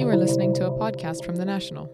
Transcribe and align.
You 0.00 0.08
are 0.08 0.16
listening 0.16 0.54
to 0.54 0.64
a 0.64 0.70
podcast 0.70 1.26
from 1.26 1.36
The 1.36 1.44
National. 1.44 1.84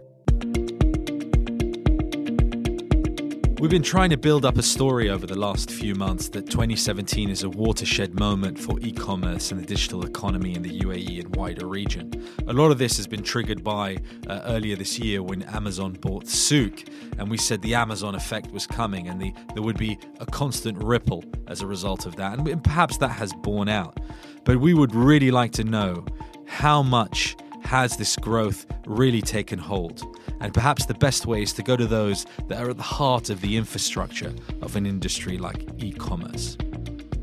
We've 3.58 3.68
been 3.68 3.82
trying 3.82 4.10
to 4.10 4.16
build 4.16 4.44
up 4.44 4.56
a 4.58 4.62
story 4.62 5.10
over 5.10 5.26
the 5.26 5.36
last 5.36 5.72
few 5.72 5.96
months 5.96 6.28
that 6.28 6.46
2017 6.48 7.28
is 7.30 7.42
a 7.42 7.50
watershed 7.50 8.16
moment 8.16 8.60
for 8.60 8.78
e 8.78 8.92
commerce 8.92 9.50
and 9.50 9.60
the 9.60 9.66
digital 9.66 10.06
economy 10.06 10.54
in 10.54 10.62
the 10.62 10.78
UAE 10.82 11.18
and 11.18 11.34
wider 11.34 11.66
region. 11.66 12.12
A 12.46 12.52
lot 12.52 12.70
of 12.70 12.78
this 12.78 12.96
has 12.96 13.08
been 13.08 13.24
triggered 13.24 13.64
by 13.64 13.96
uh, 14.28 14.40
earlier 14.44 14.76
this 14.76 15.00
year 15.00 15.20
when 15.20 15.42
Amazon 15.42 15.94
bought 15.94 16.26
Souq, 16.26 16.88
and 17.18 17.28
we 17.28 17.36
said 17.36 17.60
the 17.60 17.74
Amazon 17.74 18.14
effect 18.14 18.52
was 18.52 18.68
coming 18.68 19.08
and 19.08 19.20
the, 19.20 19.32
there 19.54 19.64
would 19.64 19.78
be 19.78 19.98
a 20.20 20.26
constant 20.26 20.80
ripple 20.80 21.24
as 21.48 21.60
a 21.60 21.66
result 21.66 22.06
of 22.06 22.14
that. 22.14 22.38
And 22.38 22.62
perhaps 22.62 22.98
that 22.98 23.08
has 23.08 23.32
borne 23.42 23.68
out. 23.68 23.98
But 24.44 24.58
we 24.58 24.74
would 24.74 24.94
really 24.94 25.32
like 25.32 25.50
to 25.54 25.64
know 25.64 26.06
how 26.46 26.84
much 26.84 27.36
has 27.66 27.96
this 27.96 28.16
growth 28.16 28.64
really 28.86 29.20
taken 29.20 29.58
hold? 29.58 30.02
And 30.40 30.54
perhaps 30.54 30.86
the 30.86 30.94
best 30.94 31.26
way 31.26 31.42
is 31.42 31.52
to 31.54 31.62
go 31.62 31.76
to 31.76 31.86
those 31.86 32.24
that 32.48 32.62
are 32.62 32.70
at 32.70 32.76
the 32.76 32.82
heart 32.82 33.28
of 33.28 33.40
the 33.40 33.56
infrastructure 33.56 34.32
of 34.62 34.76
an 34.76 34.86
industry 34.86 35.36
like 35.36 35.66
e 35.78 35.92
commerce. 35.92 36.56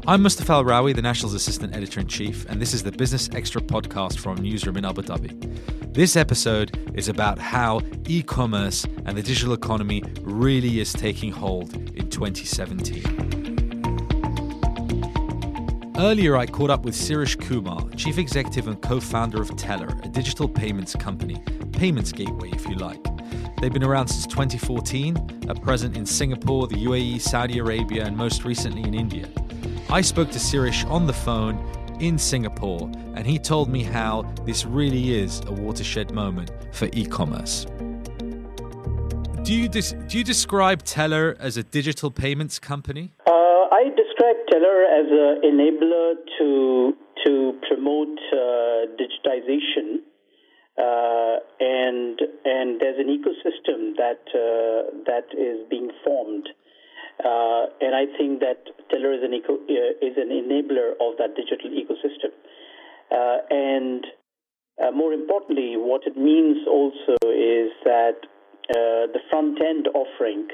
I'm 0.05 0.21
Mustafa 0.21 0.51
Al 0.51 0.63
Rawi, 0.65 0.93
the 0.93 1.01
National's 1.01 1.33
Assistant 1.33 1.73
Editor 1.73 2.01
in 2.01 2.07
Chief, 2.07 2.45
and 2.49 2.61
this 2.61 2.73
is 2.73 2.83
the 2.83 2.91
Business 2.91 3.29
Extra 3.33 3.61
podcast 3.61 4.19
from 4.19 4.35
Newsroom 4.41 4.75
in 4.75 4.83
Abu 4.83 5.01
Dhabi. 5.01 5.93
This 5.93 6.17
episode 6.17 6.91
is 6.93 7.07
about 7.07 7.39
how 7.39 7.81
e 8.07 8.21
commerce 8.21 8.85
and 9.05 9.17
the 9.17 9.23
digital 9.23 9.53
economy 9.53 10.03
really 10.21 10.81
is 10.81 10.91
taking 10.91 11.31
hold 11.31 11.73
in 11.73 12.09
2017. 12.09 13.42
Earlier, 15.95 16.35
I 16.37 16.47
caught 16.47 16.71
up 16.71 16.85
with 16.85 16.95
Sirish 16.95 17.35
Kumar, 17.35 17.87
Chief 17.91 18.17
Executive 18.17 18.67
and 18.67 18.81
co 18.81 18.99
founder 18.99 19.39
of 19.39 19.51
Telr, 19.51 20.03
a 20.03 20.07
digital 20.09 20.49
payments 20.49 20.95
company, 20.95 21.39
payments 21.71 22.11
gateway, 22.11 22.49
if 22.51 22.67
you 22.67 22.75
like. 22.75 23.03
They've 23.61 23.71
been 23.71 23.83
around 23.83 24.07
since 24.07 24.25
2014, 24.25 25.49
are 25.49 25.55
present 25.55 25.95
in 25.95 26.07
Singapore, 26.07 26.65
the 26.67 26.77
UAE, 26.77 27.21
Saudi 27.21 27.59
Arabia, 27.59 28.05
and 28.05 28.17
most 28.17 28.43
recently 28.43 28.81
in 28.81 28.95
India. 28.95 29.29
I 29.87 30.01
spoke 30.01 30.31
to 30.31 30.39
Sirish 30.39 30.83
on 30.85 31.05
the 31.05 31.13
phone 31.13 31.63
in 31.99 32.17
Singapore, 32.17 32.91
and 33.13 33.27
he 33.27 33.37
told 33.37 33.69
me 33.69 33.83
how 33.83 34.23
this 34.45 34.65
really 34.65 35.13
is 35.13 35.41
a 35.45 35.51
watershed 35.51 36.11
moment 36.11 36.51
for 36.71 36.89
e 36.93 37.05
commerce. 37.05 37.67
Do 39.43 39.53
you, 39.53 39.69
des- 39.69 39.95
do 40.07 40.17
you 40.17 40.23
describe 40.23 40.83
Telr 40.83 41.37
as 41.37 41.57
a 41.57 41.63
digital 41.63 42.09
payments 42.09 42.57
company? 42.57 43.11
Uh, 43.27 43.42
describe 44.23 44.45
Telr 44.51 44.85
as 44.99 45.07
an 45.11 45.51
enabler 45.51 46.13
to 46.37 46.93
to 47.25 47.53
promote 47.67 48.17
uh, 48.31 48.87
digitization, 48.99 50.01
uh, 50.77 51.39
and 51.59 52.19
and 52.45 52.81
there's 52.81 52.99
an 52.99 53.07
ecosystem 53.07 53.95
that 53.97 54.23
uh, 54.33 54.91
that 55.05 55.27
is 55.37 55.67
being 55.69 55.91
formed, 56.03 56.47
uh, 57.23 57.65
and 57.81 57.95
I 57.95 58.05
think 58.17 58.39
that 58.39 58.63
Telr 58.91 59.15
is 59.17 59.23
an 59.23 59.33
eco- 59.33 59.63
uh, 59.63 60.05
is 60.05 60.17
an 60.17 60.29
enabler 60.29 60.91
of 61.01 61.17
that 61.17 61.35
digital 61.35 61.69
ecosystem, 61.69 62.31
uh, 63.11 63.37
and 63.49 64.05
more 64.95 65.13
importantly, 65.13 65.75
what 65.77 66.01
it 66.05 66.17
means 66.17 66.57
also 66.67 67.15
is 67.23 67.71
that 67.85 68.17
the 68.73 69.19
front 69.29 69.59
end 69.61 69.87
offering 69.93 70.47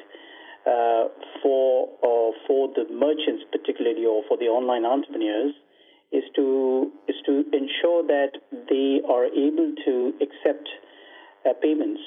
for 1.41 1.89
uh, 2.03 2.31
for 2.47 2.69
the 2.75 2.85
merchants, 2.91 3.43
particularly, 3.51 4.05
or 4.05 4.23
for 4.27 4.37
the 4.37 4.45
online 4.45 4.85
entrepreneurs, 4.85 5.53
is 6.11 6.23
to 6.35 6.91
is 7.07 7.15
to 7.25 7.45
ensure 7.53 8.05
that 8.07 8.33
they 8.69 9.01
are 9.07 9.25
able 9.25 9.73
to 9.85 10.13
accept 10.21 10.67
uh, 11.45 11.53
payments 11.61 12.01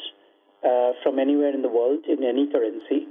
uh, 0.65 0.93
from 1.03 1.19
anywhere 1.19 1.55
in 1.55 1.63
the 1.63 1.69
world 1.69 2.05
in 2.09 2.25
any 2.25 2.51
currency, 2.51 3.07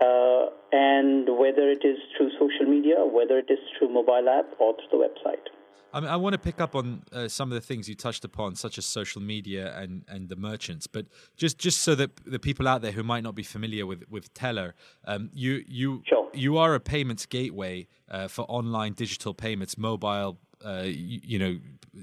uh, 0.00 0.46
and 0.72 1.28
whether 1.38 1.70
it 1.70 1.84
is 1.84 1.98
through 2.16 2.30
social 2.38 2.66
media, 2.66 2.96
whether 3.04 3.38
it 3.38 3.50
is 3.50 3.58
through 3.78 3.88
mobile 3.88 4.28
app 4.28 4.46
or 4.58 4.74
through 4.76 4.98
the 4.98 5.08
website. 5.08 5.46
I, 5.92 6.00
mean, 6.00 6.08
I 6.08 6.16
want 6.16 6.34
to 6.34 6.38
pick 6.38 6.60
up 6.60 6.74
on 6.74 7.02
uh, 7.12 7.28
some 7.28 7.50
of 7.50 7.54
the 7.54 7.60
things 7.60 7.88
you 7.88 7.94
touched 7.94 8.24
upon, 8.24 8.54
such 8.54 8.78
as 8.78 8.86
social 8.86 9.20
media 9.20 9.76
and, 9.76 10.04
and 10.08 10.28
the 10.28 10.36
merchants. 10.36 10.86
But 10.86 11.06
just, 11.36 11.58
just 11.58 11.80
so 11.80 11.94
that 11.96 12.10
the 12.24 12.38
people 12.38 12.68
out 12.68 12.82
there 12.82 12.92
who 12.92 13.02
might 13.02 13.22
not 13.22 13.34
be 13.34 13.42
familiar 13.42 13.86
with 13.86 14.04
with 14.08 14.32
Telr, 14.34 14.72
um, 15.04 15.30
you 15.34 15.64
you 15.66 16.02
sure. 16.06 16.28
you 16.32 16.56
are 16.58 16.74
a 16.74 16.80
payments 16.80 17.26
gateway 17.26 17.86
uh, 18.10 18.28
for 18.28 18.42
online 18.42 18.92
digital 18.92 19.34
payments, 19.34 19.76
mobile. 19.76 20.38
Uh, 20.62 20.82
you, 20.84 21.20
you, 21.24 21.38
know, 21.38 21.58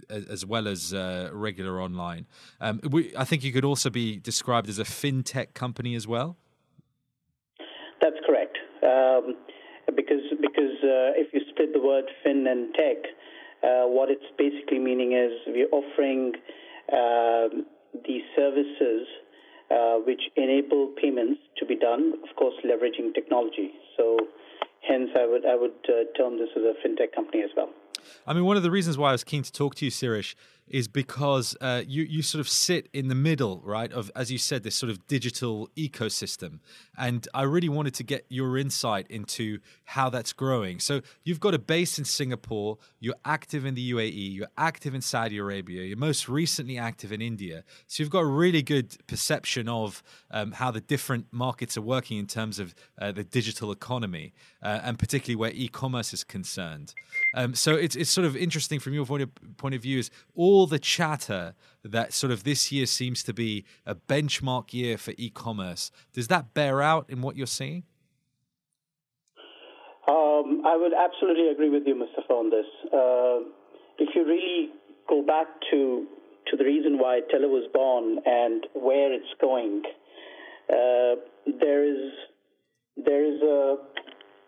as 0.10 0.44
well 0.44 0.68
as 0.68 0.92
uh, 0.92 1.30
regular 1.32 1.80
online. 1.80 2.26
Um, 2.60 2.80
we, 2.90 3.16
I 3.16 3.24
think 3.24 3.44
you 3.44 3.54
could 3.54 3.64
also 3.64 3.92
be 3.92 4.18
described 4.18 4.68
as 4.68 4.80
a 4.80 4.84
fintech 4.84 5.54
company 5.54 5.94
as 5.94 6.08
well. 6.08 6.38
That's 8.02 8.18
correct. 8.26 8.58
Um, 8.82 9.36
because 9.96 10.26
because 10.42 10.76
uh, 10.84 11.16
if 11.22 11.34
you 11.34 11.42
split 11.52 11.74
the 11.74 11.80
word 11.80 12.06
fin 12.24 12.48
and 12.48 12.74
tech, 12.74 12.98
uh, 13.64 13.86
what 13.86 14.10
it's 14.10 14.26
basically 14.38 14.80
meaning 14.80 15.14
is 15.14 15.32
we're 15.48 15.70
offering 15.72 16.34
uh, 16.92 17.48
these 18.06 18.24
services 18.36 19.08
uh, 19.72 19.96
which 20.06 20.22
enable 20.36 20.94
payments 21.02 21.42
to 21.58 21.66
be 21.66 21.76
done, 21.76 22.14
of 22.24 22.36
course, 22.36 22.56
leveraging 22.64 23.14
technology. 23.14 23.72
So, 23.98 24.18
hence, 24.88 25.10
I 25.18 25.26
would 25.26 25.46
I 25.46 25.56
would 25.56 25.76
uh, 25.90 26.06
term 26.18 26.38
this 26.38 26.50
as 26.56 26.64
a 26.64 26.74
fintech 26.88 27.14
company 27.14 27.44
as 27.44 27.50
well. 27.56 27.70
I 28.26 28.34
mean, 28.34 28.46
one 28.46 28.58
of 28.58 28.64
the 28.64 28.72
reasons 28.72 28.98
why 28.98 29.10
I 29.10 29.12
was 29.12 29.24
keen 29.24 29.44
to 29.44 29.52
talk 29.52 29.76
to 29.76 29.86
you, 29.86 29.92
Sirish, 29.92 30.36
is 30.68 30.88
because 30.88 31.56
uh, 31.62 31.84
you 31.88 32.04
you 32.04 32.22
sort 32.22 32.40
of 32.40 32.50
sit 32.50 32.90
in 32.94 33.08
the 33.08 33.16
middle, 33.16 33.62
right? 33.64 33.92
Of 33.92 34.12
as 34.16 34.32
you 34.32 34.38
said, 34.38 34.64
this 34.64 34.76
sort 34.76 34.90
of 34.90 35.08
digital 35.08 35.70
ecosystem, 35.78 36.60
and 36.98 37.28
I 37.34 37.44
really 37.44 37.70
wanted 37.70 37.94
to 37.96 38.04
get 38.04 38.26
your 38.30 38.58
insight 38.58 39.08
into 39.10 39.60
how 39.86 40.10
that's 40.10 40.34
growing. 40.34 40.80
So 40.80 41.02
you've 41.24 41.40
got 41.40 41.54
a 41.54 41.60
base 41.60 41.98
in 41.98 42.06
Singapore, 42.06 42.78
you're 43.00 43.16
active 43.26 43.66
in 43.66 43.76
the 43.76 43.92
UAE, 43.92 44.34
you're 44.34 44.48
active 44.58 44.94
in 44.94 45.02
Saudi 45.02 45.38
Arabia, 45.38 45.84
you're 45.84 45.98
most 45.98 46.28
recently 46.28 46.78
active 46.78 47.12
in 47.12 47.22
India. 47.22 47.64
So 47.88 48.04
you've 48.04 48.12
got 48.12 48.20
a 48.20 48.26
really 48.26 48.62
good 48.62 48.98
perception 49.08 49.70
of 49.70 50.04
um, 50.32 50.52
how 50.52 50.72
the 50.72 50.82
different 50.82 51.28
markets 51.32 51.78
are 51.78 51.82
working 51.82 52.18
in 52.18 52.28
terms 52.28 52.60
of 52.60 52.76
uh, 53.00 53.12
the 53.12 53.24
digital 53.24 53.72
economy, 53.72 54.34
uh, 54.62 54.80
and 54.84 55.00
particularly 55.00 55.36
where 55.36 55.52
e-commerce 55.52 56.14
is 56.14 56.24
concerned. 56.24 56.94
Um, 57.34 57.56
so 57.56 57.76
it's 57.76 57.96
it's 57.96 58.10
sort 58.10 58.26
of 58.26 58.36
interesting 58.36 58.80
from 58.80 58.94
your 58.94 59.06
point 59.06 59.24
of 59.24 59.30
point 59.58 59.76
of 59.76 59.82
view 59.82 60.00
is 60.00 60.10
all 60.36 60.57
all 60.58 60.66
the 60.66 60.80
chatter 60.80 61.54
that 61.84 62.12
sort 62.14 62.32
of 62.32 62.44
this 62.44 62.72
year 62.72 62.88
seems 62.88 63.22
to 63.22 63.32
be 63.32 63.64
a 63.86 63.94
benchmark 63.94 64.74
year 64.74 64.98
for 64.98 65.14
e-commerce, 65.16 65.92
does 66.14 66.28
that 66.30 66.56
bear 66.56 66.82
out 66.82 67.06
in 67.10 67.22
what 67.22 67.36
you're 67.36 67.46
seeing? 67.46 67.84
Um, 70.10 70.64
I 70.66 70.76
would 70.76 70.94
absolutely 70.98 71.50
agree 71.50 71.70
with 71.70 71.84
you, 71.86 71.94
Mustafa, 71.96 72.34
on 72.34 72.50
this. 72.50 72.66
Uh, 72.86 73.46
if 74.00 74.16
you 74.16 74.26
really 74.26 74.70
go 75.08 75.22
back 75.22 75.46
to 75.72 76.08
to 76.50 76.58
the 76.58 76.64
reason 76.64 76.98
why 76.98 77.20
Telr 77.32 77.50
was 77.50 77.70
born 77.74 78.20
and 78.26 78.66
where 78.74 79.14
it's 79.14 79.34
going, 79.40 79.84
uh, 80.70 81.20
there 81.60 81.84
is 81.84 82.14
there 82.96 83.24
is 83.24 83.42
a, 83.44 83.76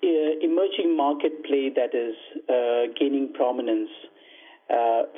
a, 0.03 0.39
emerging 0.41 0.95
market 0.95 1.45
play 1.45 1.69
that 1.75 1.93
is 1.93 2.15
uh, 2.49 2.93
gaining 2.97 3.31
prominence 3.33 3.89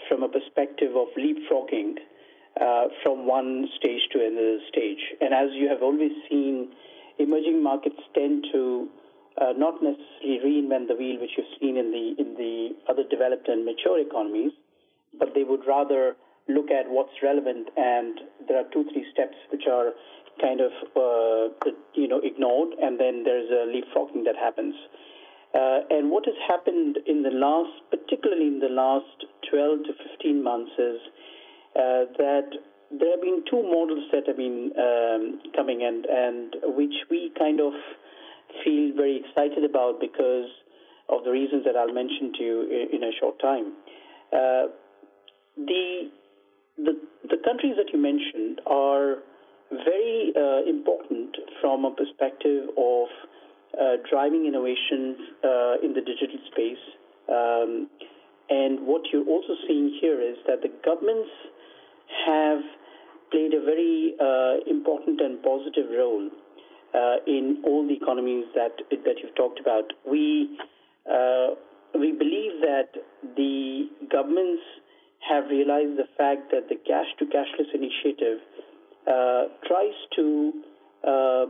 from 0.07 0.23
a 0.23 0.29
perspective 0.29 0.95
of 0.95 1.07
leapfrogging 1.17 1.95
uh, 2.59 2.87
from 3.03 3.27
one 3.27 3.67
stage 3.77 4.01
to 4.11 4.19
another 4.19 4.59
stage. 4.69 4.99
And 5.21 5.33
as 5.33 5.49
you 5.53 5.69
have 5.69 5.81
always 5.81 6.11
seen, 6.29 6.71
emerging 7.17 7.63
markets 7.63 7.99
tend 8.13 8.45
to 8.51 8.89
uh, 9.39 9.53
not 9.55 9.81
necessarily 9.81 10.39
reinvent 10.43 10.87
the 10.87 10.95
wheel, 10.95 11.19
which 11.19 11.31
you've 11.37 11.47
seen 11.59 11.77
in 11.77 11.91
the 11.91 12.21
in 12.21 12.35
the 12.35 12.75
other 12.89 13.03
developed 13.09 13.47
and 13.47 13.65
mature 13.65 13.99
economies, 13.99 14.51
but 15.17 15.29
they 15.33 15.43
would 15.43 15.61
rather 15.65 16.15
look 16.49 16.69
at 16.69 16.89
what's 16.89 17.15
relevant. 17.23 17.69
And 17.77 18.19
there 18.47 18.57
are 18.59 18.67
two, 18.73 18.83
three 18.91 19.05
steps 19.13 19.35
which 19.51 19.63
are 19.71 19.93
kind 20.41 20.59
of 20.59 20.71
uh, 20.95 21.71
you 21.93 22.07
know 22.07 22.19
ignored, 22.23 22.75
and 22.81 22.99
then 22.99 23.23
there's 23.23 23.49
a 23.49 23.71
leapfrogging 23.71 24.25
that 24.25 24.35
happens. 24.35 24.75
Uh, 25.53 25.79
and 25.89 26.09
what 26.09 26.25
has 26.25 26.35
happened 26.47 26.97
in 27.05 27.23
the 27.23 27.29
last, 27.29 27.71
particularly 27.89 28.47
in 28.47 28.59
the 28.59 28.71
last 28.71 29.25
12 29.51 29.83
to 29.83 29.91
15 30.15 30.43
months, 30.43 30.71
is 30.79 30.99
uh, 31.75 32.07
that 32.17 32.47
there 32.91 33.11
have 33.11 33.21
been 33.21 33.43
two 33.49 33.63
models 33.63 34.03
that 34.11 34.27
have 34.27 34.37
been 34.37 34.71
um, 34.79 35.39
coming 35.55 35.83
and, 35.83 36.05
and 36.05 36.55
which 36.75 36.95
we 37.09 37.31
kind 37.37 37.59
of 37.59 37.73
feel 38.63 38.91
very 38.95 39.23
excited 39.23 39.63
about 39.63 39.99
because 39.99 40.47
of 41.09 41.23
the 41.23 41.31
reasons 41.31 41.63
that 41.65 41.75
I'll 41.75 41.93
mention 41.93 42.31
to 42.37 42.43
you 42.43 42.87
in, 42.93 43.03
a 43.03 43.11
short 43.19 43.39
time. 43.39 43.73
Uh, 44.31 44.71
the, 45.57 46.11
the, 46.77 46.93
the 47.27 47.37
countries 47.43 47.75
that 47.75 47.91
you 47.91 47.99
mentioned 47.99 48.61
are 48.65 49.23
very 49.71 50.33
uh, 50.35 50.67
important 50.67 51.35
from 51.59 51.85
a 51.85 51.91
perspective 51.91 52.69
of 52.77 53.07
driving 54.09 54.45
innovation 54.45 55.15
uh, 55.43 55.75
in 55.83 55.93
the 55.93 56.01
digital 56.01 56.39
space. 56.51 56.83
Um, 57.29 57.89
and 58.49 58.85
what 58.85 59.01
you're 59.11 59.27
also 59.27 59.53
seeing 59.67 59.97
here 60.01 60.19
is 60.21 60.37
that 60.47 60.61
the 60.61 60.71
governments 60.83 61.31
have 62.27 62.59
played 63.31 63.53
a 63.53 63.63
very 63.63 64.13
uh, 64.19 64.59
important 64.69 65.21
and 65.21 65.41
positive 65.41 65.87
role 65.89 66.29
uh, 66.93 67.15
in 67.25 67.63
all 67.65 67.87
the 67.87 67.95
economies 67.95 68.45
that 68.53 68.75
that 68.91 69.15
you've 69.23 69.35
talked 69.35 69.59
about. 69.59 69.93
We 70.05 70.59
uh, 71.09 71.55
we 71.95 72.11
believe 72.11 72.59
that 72.61 72.91
the 73.35 73.87
governments 74.11 74.63
have 75.29 75.45
realized 75.49 75.97
the 75.97 76.09
fact 76.17 76.51
that 76.51 76.67
the 76.67 76.75
cash 76.75 77.07
to 77.19 77.25
cashless 77.25 77.71
initiative 77.73 78.39
uh, 79.07 79.43
tries 79.67 79.95
to 80.15 80.53
uh, 81.07 81.45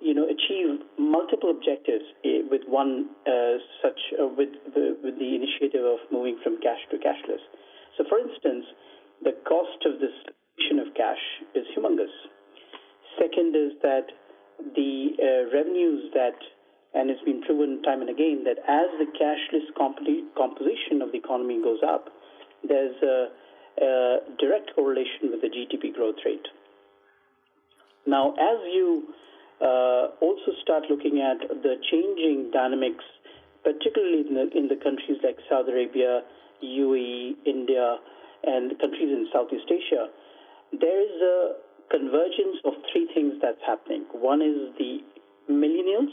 you 0.00 0.14
know 0.14 0.24
achieve 0.24 0.80
multiple 0.98 1.50
objectives 1.50 2.04
eh, 2.24 2.42
with 2.50 2.62
one 2.66 3.10
uh, 3.26 3.58
such 3.82 3.98
with 4.36 4.50
the, 4.74 4.96
with 5.02 5.18
the 5.18 5.34
initiative 5.34 5.84
of 5.84 5.98
moving 6.12 6.38
from 6.42 6.60
cash 6.60 6.80
to 6.90 6.96
cashless. 6.96 7.42
So, 7.96 8.04
for 8.08 8.18
instance, 8.18 8.64
the 9.24 9.34
cost 9.46 9.82
of 9.84 10.00
this 10.00 10.14
of 10.76 10.94
cash 10.94 11.22
is 11.54 11.64
humongous. 11.76 12.12
Second 13.18 13.56
is 13.56 13.72
that 13.82 14.06
the 14.76 15.16
uh, 15.16 15.56
revenues 15.56 16.10
that, 16.12 16.36
and 16.94 17.10
it's 17.10 17.22
been 17.24 17.42
proven 17.42 17.82
time 17.82 18.00
and 18.00 18.10
again, 18.10 18.44
that 18.44 18.58
as 18.68 18.90
the 18.98 19.06
cashless 19.16 19.64
comp- 19.76 20.04
composition 20.36 21.00
of 21.00 21.12
the 21.12 21.18
economy 21.18 21.62
goes 21.62 21.80
up, 21.86 22.08
there's 22.66 22.94
a, 23.02 23.28
a 23.80 24.18
direct 24.38 24.74
correlation 24.74 25.30
with 25.30 25.40
the 25.40 25.48
GDP 25.48 25.94
growth 25.94 26.16
rate. 26.26 26.46
Now, 28.06 28.32
as 28.32 28.58
you 28.72 29.04
uh, 29.08 29.17
also 29.60 30.52
start 30.62 30.84
looking 30.90 31.20
at 31.20 31.38
the 31.62 31.74
changing 31.90 32.50
dynamics, 32.52 33.04
particularly 33.64 34.24
in 34.28 34.34
the, 34.34 34.46
in 34.56 34.68
the 34.68 34.76
countries 34.76 35.18
like 35.22 35.36
Saudi 35.48 35.72
Arabia, 35.72 36.22
UAE, 36.62 37.36
India, 37.46 37.98
and 38.44 38.78
countries 38.78 39.10
in 39.10 39.26
Southeast 39.32 39.66
Asia, 39.66 40.08
there 40.72 41.00
is 41.02 41.22
a 41.22 41.52
convergence 41.90 42.60
of 42.64 42.74
three 42.92 43.08
things 43.14 43.34
that's 43.42 43.60
happening. 43.66 44.04
One 44.12 44.42
is 44.42 44.74
the 44.78 45.00
millennials. 45.50 46.12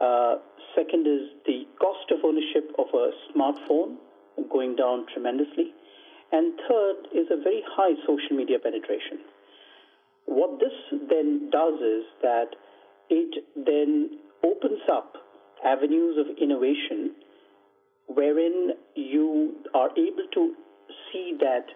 Uh, 0.00 0.42
second 0.76 1.06
is 1.06 1.30
the 1.46 1.64
cost 1.80 2.10
of 2.10 2.24
ownership 2.24 2.70
of 2.78 2.86
a 2.94 3.10
smartphone 3.32 3.96
going 4.50 4.76
down 4.76 5.06
tremendously. 5.12 5.72
And 6.32 6.54
third 6.68 6.96
is 7.12 7.26
a 7.30 7.36
very 7.36 7.62
high 7.66 7.94
social 8.06 8.36
media 8.36 8.58
penetration. 8.58 9.20
What 10.26 10.60
this 10.60 11.00
then 11.08 11.50
does 11.50 11.74
is 11.80 12.04
that 12.22 12.56
it 13.10 13.44
then 13.56 14.18
opens 14.44 14.80
up 14.90 15.14
avenues 15.64 16.16
of 16.18 16.36
innovation 16.38 17.14
wherein 18.08 18.70
you 18.94 19.54
are 19.74 19.90
able 19.90 20.26
to 20.34 20.54
see 21.10 21.36
that 21.40 21.66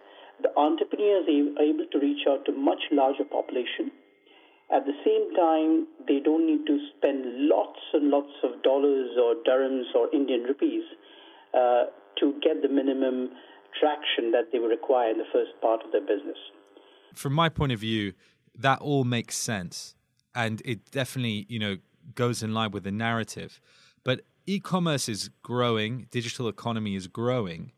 the 0.43 0.51
entrepreneurs 0.57 1.25
are 1.29 1.63
able 1.63 1.87
to 1.91 1.99
reach 1.99 2.27
out 2.29 2.45
to 2.47 2.53
much 2.53 2.81
larger 2.93 3.25
population. 3.25 3.91
At 4.71 4.85
the 4.85 4.97
same 5.05 5.35
time, 5.35 5.87
they 6.09 6.19
don't 6.19 6.47
need 6.47 6.67
to 6.67 6.79
spend 6.97 7.49
lots 7.49 7.79
and 7.95 8.11
lots 8.11 8.33
of 8.43 8.63
dollars 8.63 9.11
or 9.17 9.37
dirhams 9.47 9.95
or 9.95 10.13
Indian 10.13 10.43
rupees 10.43 10.83
uh, 11.55 11.85
to 12.19 12.35
get 12.43 12.63
the 12.63 12.69
minimum 12.69 13.31
traction 13.81 14.33
that 14.33 14.51
they 14.53 14.59
would 14.59 14.71
require 14.71 15.11
in 15.11 15.19
the 15.19 15.31
first 15.33 15.53
part 15.63 15.85
of 15.85 15.93
their 15.93 16.01
business. 16.01 16.39
From 17.15 17.33
my 17.33 17.49
point 17.49 17.73
of 17.73 17.81
view, 17.81 18.13
that 18.59 18.81
all 18.81 19.05
makes 19.05 19.37
sense, 19.37 19.95
and 20.35 20.63
it 20.65 20.91
definitely 20.91 21.47
you 21.49 21.59
know 21.59 21.77
goes 22.15 22.43
in 22.43 22.55
line 22.55 22.71
with 22.71 22.85
the 22.85 22.93
narrative. 22.93 23.61
But 24.05 24.23
e-commerce 24.47 25.09
is 25.09 25.31
growing, 25.43 26.07
digital 26.11 26.49
economy 26.49 26.95
is 26.95 27.09
growing, 27.09 27.73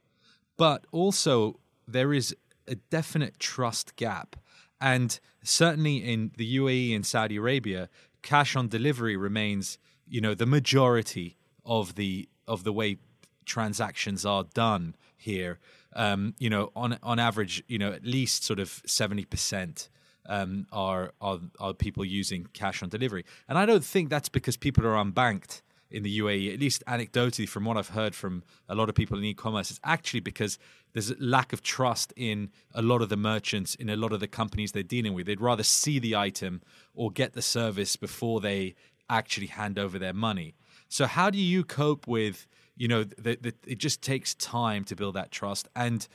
but 0.57 0.87
also 0.93 1.59
there 1.87 2.13
is 2.13 2.37
a 2.67 2.75
definite 2.75 3.39
trust 3.39 3.97
gap. 3.97 4.37
And 4.81 5.19
certainly 5.43 5.97
in 5.97 6.33
the 6.37 6.57
UAE 6.57 6.95
and 6.95 7.05
Saudi 7.05 7.37
Arabia, 7.37 7.89
cash 8.23 8.55
on 8.55 8.69
delivery 8.69 9.17
remains, 9.17 9.79
you 10.07 10.21
know, 10.21 10.35
the 10.35 10.47
majority 10.47 11.39
of 11.65 11.95
the 11.95 12.29
of 12.47 12.65
the 12.65 12.73
way 12.73 12.99
transactions 13.45 14.25
are 14.25 14.45
done 14.55 14.95
here. 15.17 15.59
Um, 15.95 16.35
you 16.39 16.51
know, 16.51 16.71
on 16.77 16.99
on 17.03 17.19
average, 17.19 17.65
you 17.67 17.79
know, 17.79 17.93
at 17.93 18.05
least 18.05 18.45
sort 18.45 18.61
of 18.61 18.83
seventy 18.87 19.25
percent 19.25 19.89
um, 20.29 20.67
are, 20.73 21.13
are 21.21 21.41
are 21.59 21.75
people 21.75 22.05
using 22.05 22.47
cash 22.53 22.83
on 22.83 22.89
delivery, 22.89 23.25
and 23.49 23.59
I 23.59 23.67
don't 23.67 23.85
think 23.85 24.11
that's 24.11 24.29
because 24.29 24.57
people 24.57 24.87
are 24.87 25.03
unbanked 25.03 25.63
in 25.91 26.03
the 26.03 26.19
UAE, 26.19 26.53
at 26.53 26.61
least 26.61 26.83
anecdotally 26.87 27.49
from 27.49 27.65
what 27.65 27.77
I've 27.77 27.89
heard 27.89 28.15
from 28.15 28.43
a 28.69 28.75
lot 28.75 28.89
of 28.89 28.95
people 28.95 29.17
in 29.17 29.25
e-commerce, 29.25 29.71
it's 29.71 29.81
actually 29.85 30.21
because 30.21 30.59
there's 30.93 31.11
a 31.11 31.17
lack 31.19 31.53
of 31.53 31.63
trust 31.63 32.13
in 32.17 32.51
a 32.75 32.83
lot 32.83 33.01
of 33.01 33.09
the 33.09 33.17
merchants, 33.17 33.75
in 33.75 33.89
a 33.89 33.97
lot 33.97 34.13
of 34.13 34.21
the 34.21 34.29
companies 34.29 34.73
they're 34.73 34.83
dealing 34.83 35.15
with. 35.15 35.27
They'd 35.27 35.41
rather 35.41 35.63
see 35.63 35.99
the 35.99 36.15
item 36.15 36.61
or 36.95 37.11
get 37.11 37.33
the 37.33 37.43
service 37.43 37.97
before 37.97 38.41
they 38.41 38.75
actually 39.09 39.47
hand 39.47 39.79
over 39.79 39.99
their 39.99 40.13
money. 40.13 40.55
So 40.89 41.07
how 41.07 41.31
do 41.31 41.39
you 41.39 41.65
cope 41.65 42.07
with, 42.07 42.47
you 42.77 42.89
know, 42.89 43.05
that 43.05 43.45
it 43.67 43.79
just 43.79 44.03
takes 44.03 44.35
time 44.35 44.85
to 44.85 44.97
build 44.97 45.15
that 45.15 45.31
trust 45.31 45.69
and 45.75 46.07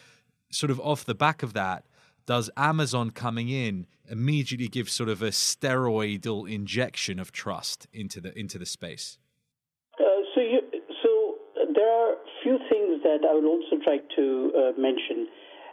sort 0.51 0.69
of 0.69 0.79
off 0.79 1.05
the 1.05 1.15
back 1.15 1.41
of 1.41 1.53
that, 1.53 1.85
does 2.25 2.49
Amazon 2.57 3.11
coming 3.11 3.49
in 3.49 3.87
immediately 4.09 4.67
give 4.67 4.89
sort 4.89 5.09
of 5.09 5.21
a 5.21 5.29
steroidal 5.29 6.49
injection 6.49 7.19
of 7.19 7.31
trust 7.31 7.87
into 7.93 8.19
the 8.21 8.37
into 8.37 8.57
the 8.57 8.65
space? 8.65 9.17
Uh, 9.99 10.03
so, 10.33 10.41
you, 10.41 10.61
so 11.01 11.35
there 11.73 11.89
are 11.89 12.13
a 12.13 12.17
few 12.43 12.57
things 12.69 13.01
that 13.03 13.19
I 13.29 13.33
will 13.33 13.47
also 13.47 13.77
try 13.83 13.97
to 14.15 14.51
uh, 14.55 14.79
mention. 14.79 15.27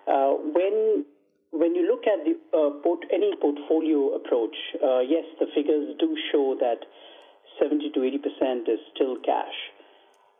Uh, 0.07 0.31
when 0.55 1.05
when 1.53 1.75
you 1.75 1.87
look 1.87 2.07
at 2.07 2.25
the 2.25 2.39
uh, 2.57 2.71
port, 2.83 3.01
any 3.13 3.33
portfolio 3.41 4.15
approach, 4.15 4.55
uh, 4.83 5.01
yes, 5.01 5.25
the 5.41 5.47
figures 5.55 5.95
do 5.99 6.17
show 6.31 6.57
that 6.61 6.87
70 7.61 7.91
to 7.95 8.05
80 8.05 8.19
percent 8.19 8.69
is 8.69 8.79
still 8.95 9.17
cash. 9.25 9.55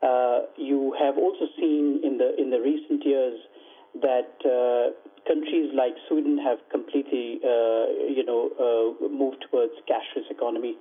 Uh, 0.01 0.49
you 0.57 0.95
have 0.97 1.17
also 1.17 1.45
seen 1.57 1.99
in 2.03 2.17
the 2.17 2.33
in 2.41 2.49
the 2.49 2.59
recent 2.59 3.05
years 3.05 3.39
that 3.99 4.31
uh, 4.47 4.95
countries 5.27 5.71
like 5.75 5.93
Sweden 6.07 6.37
have 6.39 6.59
completely, 6.71 7.39
you 8.07 8.23
know, 8.25 8.95
moved 9.11 9.45
towards 9.49 9.73
cashless 9.89 10.29
economy. 10.31 10.77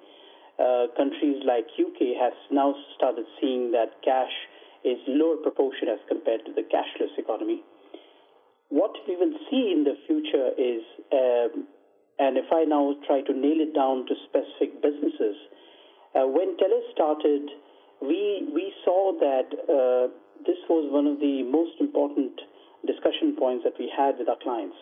countries 0.96 1.42
like 1.44 1.66
UK 1.74 2.14
has 2.20 2.34
now 2.50 2.74
started 2.96 3.26
seeing 3.40 3.72
that 3.72 3.98
cash 4.04 4.32
is 4.84 4.98
lower 5.08 5.36
proportion 5.36 5.88
as 5.88 5.98
compared 6.08 6.44
to 6.46 6.52
the 6.52 6.62
cashless 6.62 7.12
economy. 7.18 7.62
What 8.70 8.92
we 9.06 9.16
will 9.16 9.34
see 9.50 9.72
in 9.74 9.84
the 9.84 9.98
future 10.06 10.54
is, 10.56 10.82
um, 11.12 11.66
and 12.18 12.38
if 12.38 12.46
I 12.52 12.64
now 12.64 12.94
try 13.06 13.20
to 13.20 13.32
nail 13.34 13.60
it 13.60 13.74
down 13.74 14.06
to 14.06 14.14
specific 14.30 14.80
businesses, 14.80 15.36
uh, 16.14 16.26
when 16.26 16.56
Telus 16.56 16.86
started, 16.94 17.50
we 18.00 18.48
we 18.54 18.72
saw 18.84 19.12
that 19.18 19.48
uh, 19.68 20.08
this 20.46 20.58
was 20.68 20.88
one 20.90 21.06
of 21.06 21.20
the 21.20 21.42
most 21.44 21.76
important 21.80 22.40
discussion 22.86 23.36
points 23.36 23.64
that 23.64 23.78
we 23.78 23.90
had 23.90 24.18
with 24.18 24.28
our 24.28 24.40
clients. 24.42 24.76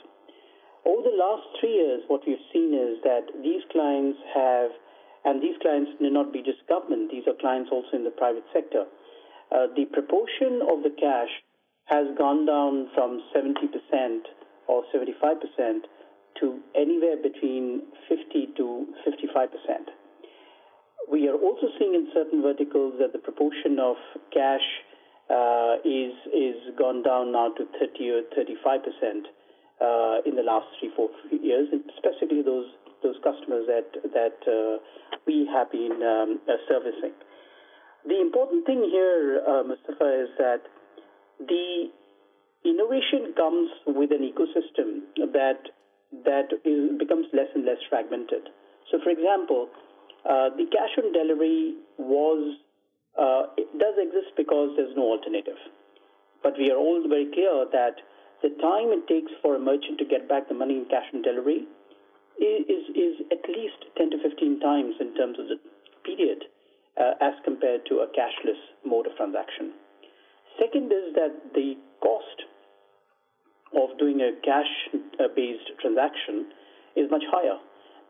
Over 0.86 1.10
the 1.10 1.16
last 1.16 1.44
three 1.58 1.74
years, 1.74 2.02
what 2.08 2.22
we've 2.26 2.42
seen 2.52 2.72
is 2.72 3.02
that 3.02 3.26
these 3.42 3.62
clients 3.72 4.18
have, 4.34 4.70
and 5.24 5.42
these 5.42 5.58
clients 5.60 5.90
may 6.00 6.10
not 6.10 6.32
be 6.32 6.42
just 6.42 6.62
government; 6.68 7.10
these 7.10 7.26
are 7.26 7.34
clients 7.40 7.70
also 7.72 7.96
in 7.96 8.04
the 8.04 8.14
private 8.14 8.44
sector 8.52 8.86
uh, 9.50 9.66
the 9.76 9.86
proportion 9.92 10.60
of 10.68 10.82
the 10.82 10.92
cash 11.00 11.32
has 11.86 12.06
gone 12.18 12.44
down 12.44 12.88
from 12.94 13.20
70% 13.34 14.20
or 14.68 14.84
75% 14.94 15.88
to 16.40 16.60
anywhere 16.76 17.16
between 17.16 17.82
50 18.08 18.48
to 18.56 18.86
55%. 19.08 19.48
We 21.10 21.28
are 21.28 21.36
also 21.36 21.68
seeing 21.78 21.94
in 21.94 22.08
certain 22.12 22.42
verticals 22.42 22.94
that 23.00 23.12
the 23.14 23.18
proportion 23.18 23.78
of 23.80 23.96
cash 24.32 24.66
is 25.84 26.14
is 26.32 26.56
gone 26.76 27.02
down 27.02 27.32
now 27.32 27.52
to 27.56 27.64
30 27.78 28.10
or 28.10 28.22
35 28.34 28.80
percent 28.82 29.26
uh, 29.80 30.18
in 30.26 30.34
the 30.36 30.42
last 30.42 30.66
three 30.78 30.90
four 30.96 31.10
years, 31.30 31.68
and 31.72 31.84
specifically 31.96 32.42
those 32.42 32.66
those 33.02 33.16
customers 33.22 33.66
that 33.66 33.86
that 34.12 34.38
uh, 34.48 34.78
we 35.26 35.46
have 35.52 35.70
been 35.70 36.02
um, 36.02 36.40
uh, 36.48 36.56
servicing. 36.68 37.12
The 38.06 38.20
important 38.20 38.64
thing 38.66 38.88
here, 38.90 39.42
uh, 39.46 39.62
Mustafa, 39.62 40.22
is 40.22 40.30
that 40.38 40.62
the 41.38 41.90
innovation 42.64 43.34
comes 43.36 43.70
with 43.86 44.10
an 44.10 44.22
ecosystem 44.26 45.06
that 45.32 45.60
that 46.24 46.48
is, 46.64 46.98
becomes 46.98 47.26
less 47.32 47.48
and 47.54 47.64
less 47.64 47.78
fragmented. 47.88 48.48
So, 48.90 48.98
for 49.02 49.10
example, 49.10 49.68
uh, 50.24 50.50
the 50.56 50.66
cash 50.72 50.96
on 50.98 51.12
delivery 51.12 51.74
was 51.98 52.56
uh, 53.18 53.50
it 53.58 53.66
does 53.78 53.98
exist 53.98 54.32
because 54.36 54.70
there's 54.76 54.94
no 54.96 55.10
alternative. 55.18 55.58
But 56.42 56.54
we 56.56 56.70
are 56.70 56.78
all 56.78 57.02
very 57.08 57.26
clear 57.34 57.66
that 57.72 57.98
the 58.42 58.54
time 58.62 58.94
it 58.94 59.10
takes 59.10 59.32
for 59.42 59.56
a 59.56 59.58
merchant 59.58 59.98
to 59.98 60.06
get 60.06 60.28
back 60.28 60.48
the 60.48 60.54
money 60.54 60.78
in 60.78 60.86
cash 60.86 61.10
and 61.12 61.24
delivery 61.24 61.66
is, 62.38 62.86
is 62.94 63.14
at 63.34 63.42
least 63.50 63.82
10 63.98 64.10
to 64.10 64.18
15 64.22 64.60
times 64.60 64.94
in 65.00 65.14
terms 65.16 65.38
of 65.38 65.48
the 65.50 65.58
period 66.06 66.44
uh, 66.94 67.18
as 67.20 67.34
compared 67.44 67.82
to 67.86 68.06
a 68.06 68.08
cashless 68.14 68.58
mode 68.86 69.06
of 69.06 69.16
transaction. 69.16 69.74
Second 70.58 70.90
is 70.92 71.14
that 71.14 71.34
the 71.54 71.74
cost 72.00 72.46
of 73.74 73.98
doing 73.98 74.20
a 74.22 74.32
cash-based 74.46 75.68
transaction 75.80 76.46
is 76.96 77.10
much 77.10 77.22
higher 77.30 77.58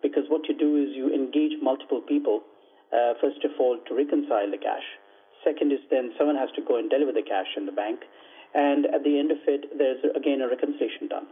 because 0.03 0.25
what 0.29 0.47
you 0.49 0.57
do 0.57 0.77
is 0.77 0.95
you 0.95 1.13
engage 1.13 1.53
multiple 1.61 2.01
people, 2.01 2.43
uh, 2.93 3.15
first 3.21 3.45
of 3.45 3.53
all, 3.61 3.79
to 3.89 3.95
reconcile 3.95 4.51
the 4.51 4.59
cash. 4.59 4.85
Second 5.45 5.73
is 5.73 5.81
then 5.91 6.13
someone 6.19 6.37
has 6.37 6.51
to 6.57 6.63
go 6.63 6.79
and 6.79 6.91
deliver 6.91 7.13
the 7.13 7.23
cash 7.23 7.49
in 7.57 7.67
the 7.67 7.73
bank. 7.73 8.01
And 8.55 8.87
at 8.87 9.05
the 9.05 9.19
end 9.19 9.31
of 9.31 9.39
it, 9.47 9.77
there's 9.77 10.03
again 10.17 10.41
a 10.41 10.49
reconciliation 10.49 11.09
done. 11.09 11.27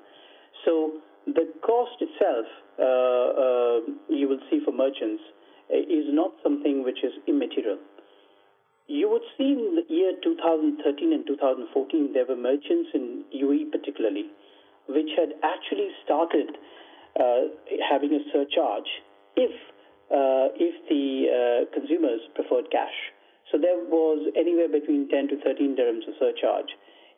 So 0.65 1.01
the 1.27 1.49
cost 1.65 1.99
itself, 2.01 2.47
uh, 2.79 2.85
uh, 2.85 3.77
you 4.09 4.29
will 4.29 4.41
see 4.51 4.61
for 4.65 4.73
merchants, 4.73 5.23
is 5.71 6.07
not 6.15 6.31
something 6.43 6.85
which 6.85 7.03
is 7.03 7.13
immaterial. 7.27 7.79
You 8.87 9.11
would 9.11 9.27
see 9.37 9.51
in 9.51 9.75
the 9.75 9.83
year 9.93 10.13
2013 10.23 11.13
and 11.13 11.27
2014, 11.27 12.13
there 12.15 12.25
were 12.27 12.37
merchants 12.37 12.91
in 12.95 13.25
UAE 13.35 13.73
particularly, 13.73 14.31
which 14.89 15.11
had 15.19 15.35
actually 15.43 15.91
started 16.05 16.55
uh, 17.19 17.51
having 17.91 18.15
a 18.15 18.23
surcharge 18.31 18.87
if 19.35 19.51
uh, 19.51 19.76
if 20.11 20.75
the 20.89 21.07
uh, 21.29 21.75
consumers 21.75 22.21
preferred 22.35 22.71
cash. 22.71 22.95
So 23.53 23.59
there 23.59 23.79
was 23.79 24.33
anywhere 24.37 24.69
between 24.69 25.09
10 25.09 25.29
to 25.29 25.37
13 25.43 25.77
dirhams 25.77 26.09
of 26.09 26.15
surcharge 26.19 26.71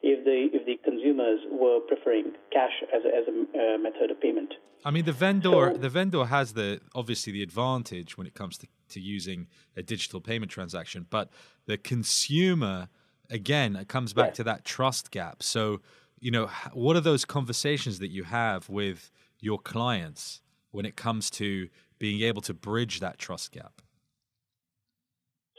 if 0.03 0.25
the 0.25 0.57
if 0.57 0.65
the 0.67 0.77
consumers 0.85 1.41
were 1.51 1.81
preferring 1.81 2.33
cash 2.53 2.83
as 2.95 3.03
a, 3.05 3.09
as 3.09 3.25
a 3.27 3.75
uh, 3.75 3.79
method 3.79 4.11
of 4.11 4.21
payment. 4.21 4.55
I 4.85 4.91
mean, 4.91 5.05
the 5.05 5.13
vendor 5.13 5.73
so, 5.73 5.77
the 5.77 5.89
vendor 5.89 6.25
has 6.27 6.53
the 6.53 6.81
obviously 6.95 7.33
the 7.33 7.43
advantage 7.43 8.17
when 8.17 8.27
it 8.27 8.35
comes 8.35 8.59
to, 8.59 8.69
to 8.91 9.01
using 9.01 9.49
a 9.77 9.83
digital 9.83 10.21
payment 10.21 10.53
transaction, 10.53 11.07
but 11.11 11.31
the 11.67 11.77
consumer 11.77 12.89
again 13.31 13.77
it 13.77 13.89
comes 13.89 14.13
back 14.13 14.35
to 14.35 14.45
that 14.45 14.65
trust 14.65 15.11
gap. 15.11 15.43
So 15.43 15.81
you 16.21 16.31
know, 16.31 16.49
what 16.73 16.97
are 16.97 17.01
those 17.01 17.25
conversations 17.25 17.99
that 18.01 18.11
you 18.11 18.25
have 18.25 18.69
with 18.69 19.11
your 19.41 19.59
clients 19.59 20.41
when 20.71 20.85
it 20.85 20.97
comes 20.97 21.31
to 21.31 21.69
being 21.99 22.23
able 22.23 22.43
to 22.43 22.55
bridge 22.55 23.01
that 23.01 23.19
trust 23.19 23.53
gap? 23.53 23.81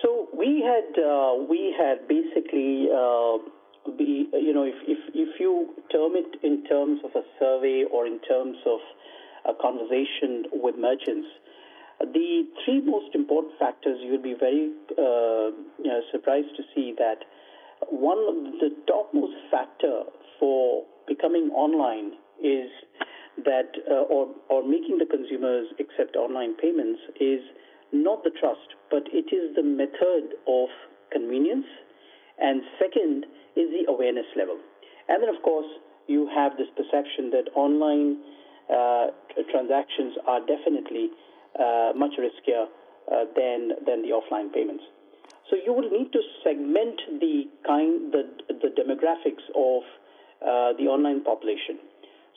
So 0.02 0.28
we 0.38 0.64
had 0.66 1.02
uh, 1.02 1.36
we 1.50 1.76
had 1.78 2.08
basically. 2.08 2.88
Uh, 2.94 3.38
be, 3.98 4.28
you 4.34 4.54
know, 4.54 4.64
if, 4.64 4.76
if, 4.88 5.00
if 5.16 5.40
you 5.40 5.70
term 5.92 6.14
it 6.16 6.38
in 6.44 6.64
terms 6.66 7.00
of 7.04 7.12
a 7.16 7.24
survey 7.40 7.86
or 7.92 8.06
in 8.06 8.20
terms 8.20 8.58
of 8.66 8.80
a 9.46 9.54
conversation 9.60 10.46
with 10.52 10.76
merchants, 10.78 11.28
the 12.00 12.44
three 12.64 12.82
most 12.82 13.16
important 13.16 13.54
factors 13.60 14.00
you'll 14.02 14.22
be 14.22 14.36
very 14.40 14.72
uh, 14.98 15.52
you 15.80 15.90
know, 15.90 16.02
surprised 16.12 16.56
to 16.56 16.64
see 16.76 16.94
that 16.98 17.26
one 17.90 18.60
the 18.60 18.70
topmost 18.88 19.36
factor 19.52 20.04
for 20.40 20.84
becoming 21.08 21.50
online 21.56 22.14
is 22.44 22.70
that, 23.46 23.72
uh, 23.90 24.08
or, 24.10 24.28
or 24.50 24.64
making 24.64 24.98
the 24.98 25.06
consumers 25.06 25.68
accept 25.80 26.16
online 26.16 26.56
payments 26.56 27.00
is 27.20 27.42
not 27.92 28.24
the 28.24 28.32
trust, 28.40 28.76
but 28.92 29.04
it 29.12 29.34
is 29.34 29.56
the 29.56 29.64
method 29.64 30.38
of 30.48 30.70
convenience. 31.12 31.66
And 32.40 32.62
second 32.80 33.26
is 33.56 33.70
the 33.72 33.92
awareness 33.92 34.28
level. 34.36 34.58
And 35.08 35.24
then, 35.24 35.30
of 35.34 35.42
course, 35.44 35.68
you 36.08 36.30
have 36.34 36.58
this 36.58 36.68
perception 36.76 37.30
that 37.32 37.50
online 37.56 38.18
uh, 38.70 39.08
transactions 39.52 40.14
are 40.28 40.40
definitely 40.42 41.10
uh, 41.60 41.92
much 41.96 42.14
riskier 42.20 42.66
uh, 42.66 43.26
than 43.36 43.74
than 43.86 44.02
the 44.02 44.14
offline 44.14 44.54
payments. 44.54 44.84
So 45.50 45.58
you 45.58 45.74
will 45.74 45.90
need 45.90 46.12
to 46.14 46.22
segment 46.44 47.02
the 47.20 47.46
kind 47.66 48.14
the 48.14 48.24
the 48.50 48.70
demographics 48.78 49.46
of 49.56 49.82
uh, 50.42 50.78
the 50.78 50.86
online 50.86 51.24
population. 51.24 51.80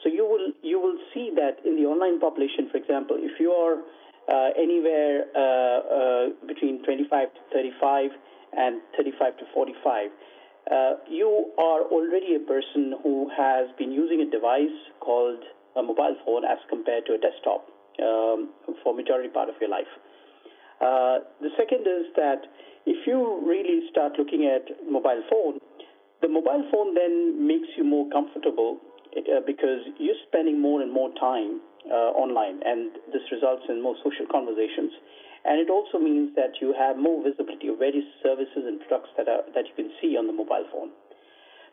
So 0.02 0.08
you 0.08 0.26
will 0.26 0.52
you 0.62 0.80
will 0.80 0.98
see 1.14 1.30
that 1.36 1.64
in 1.64 1.76
the 1.76 1.86
online 1.86 2.18
population, 2.18 2.68
for 2.70 2.76
example, 2.78 3.16
if 3.18 3.38
you 3.38 3.52
are 3.52 3.78
uh, 4.28 4.50
anywhere 4.58 5.30
uh, 5.34 6.30
between 6.46 6.82
25 6.84 7.28
to 7.34 7.40
35 7.52 8.10
and 8.56 8.80
35 8.96 9.38
to 9.38 9.44
45, 9.54 10.10
uh, 10.70 10.94
you 11.08 11.52
are 11.58 11.82
already 11.82 12.34
a 12.34 12.40
person 12.40 12.94
who 13.02 13.30
has 13.36 13.68
been 13.78 13.92
using 13.92 14.20
a 14.22 14.30
device 14.30 14.74
called 15.00 15.42
a 15.76 15.82
mobile 15.82 16.16
phone 16.26 16.44
as 16.44 16.58
compared 16.68 17.06
to 17.06 17.14
a 17.14 17.18
desktop 17.18 17.66
um, 18.02 18.50
for 18.82 18.94
majority 18.94 19.28
part 19.28 19.48
of 19.48 19.54
your 19.60 19.70
life. 19.70 19.90
Uh, 20.80 21.22
the 21.40 21.50
second 21.56 21.86
is 21.86 22.10
that 22.16 22.42
if 22.86 23.06
you 23.06 23.42
really 23.46 23.86
start 23.90 24.12
looking 24.18 24.50
at 24.50 24.66
mobile 24.90 25.22
phone, 25.30 25.58
the 26.20 26.28
mobile 26.28 26.66
phone 26.70 26.94
then 26.94 27.46
makes 27.46 27.68
you 27.76 27.84
more 27.84 28.08
comfortable 28.10 28.78
uh, 29.16 29.40
because 29.46 29.84
you're 29.98 30.18
spending 30.28 30.60
more 30.60 30.80
and 30.80 30.92
more 30.92 31.10
time 31.20 31.60
uh, 31.86 32.12
online, 32.16 32.60
and 32.64 32.92
this 33.12 33.22
results 33.30 33.62
in 33.68 33.82
more 33.82 33.96
social 34.04 34.26
conversations. 34.30 34.92
And 35.44 35.58
it 35.58 35.70
also 35.70 35.98
means 35.98 36.34
that 36.36 36.62
you 36.62 36.72
have 36.78 36.96
more 36.96 37.18
visibility 37.22 37.66
of 37.66 37.78
various 37.78 38.06
services 38.22 38.62
and 38.62 38.78
products 38.86 39.10
that, 39.18 39.26
are, 39.26 39.42
that 39.54 39.66
you 39.66 39.74
can 39.74 39.90
see 40.00 40.16
on 40.16 40.26
the 40.26 40.32
mobile 40.32 40.64
phone. 40.70 40.90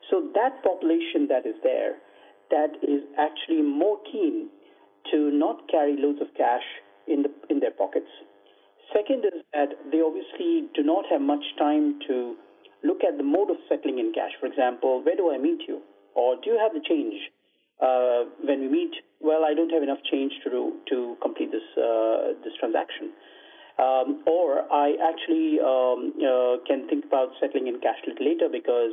So 0.10 0.26
that 0.34 0.64
population 0.64 1.30
that 1.30 1.46
is 1.46 1.54
there, 1.62 2.02
that 2.50 2.74
is 2.82 3.06
actually 3.18 3.62
more 3.62 4.00
keen 4.12 4.50
to 5.12 5.30
not 5.30 5.70
carry 5.70 5.96
loads 5.98 6.20
of 6.20 6.34
cash 6.36 6.66
in, 7.08 7.22
the, 7.22 7.32
in 7.50 7.60
their 7.60 7.72
pockets. 7.72 8.10
Second 8.90 9.24
is 9.26 9.46
that 9.54 9.70
they 9.92 10.02
obviously 10.02 10.66
do 10.74 10.82
not 10.82 11.06
have 11.12 11.22
much 11.22 11.46
time 11.60 12.00
to 12.08 12.36
look 12.84 13.04
at 13.06 13.18
the 13.18 13.24
mode 13.24 13.52
of 13.52 13.58
settling 13.70 14.00
in 14.00 14.12
cash. 14.14 14.32
For 14.40 14.48
example, 14.48 15.04
where 15.06 15.16
do 15.16 15.32
I 15.32 15.38
meet 15.38 15.62
you? 15.68 15.82
Or 16.20 16.36
do 16.36 16.52
you 16.52 16.60
have 16.60 16.74
the 16.74 16.84
change? 16.84 17.16
Uh, 17.80 18.28
when 18.44 18.60
we 18.60 18.68
meet, 18.68 18.92
well, 19.22 19.46
I 19.46 19.54
don't 19.54 19.70
have 19.70 19.84
enough 19.84 20.04
change 20.12 20.34
to 20.44 20.50
to 20.90 21.16
complete 21.22 21.52
this 21.52 21.68
uh, 21.78 22.36
this 22.44 22.54
transaction. 22.60 23.16
Um, 23.80 24.24
or 24.28 24.68
I 24.70 24.88
actually 25.10 25.60
um, 25.64 26.12
uh, 26.20 26.60
can 26.68 26.90
think 26.90 27.06
about 27.06 27.30
settling 27.40 27.68
in 27.68 27.80
cash 27.80 28.00
a 28.06 28.10
little 28.10 28.26
later 28.26 28.50
because 28.52 28.92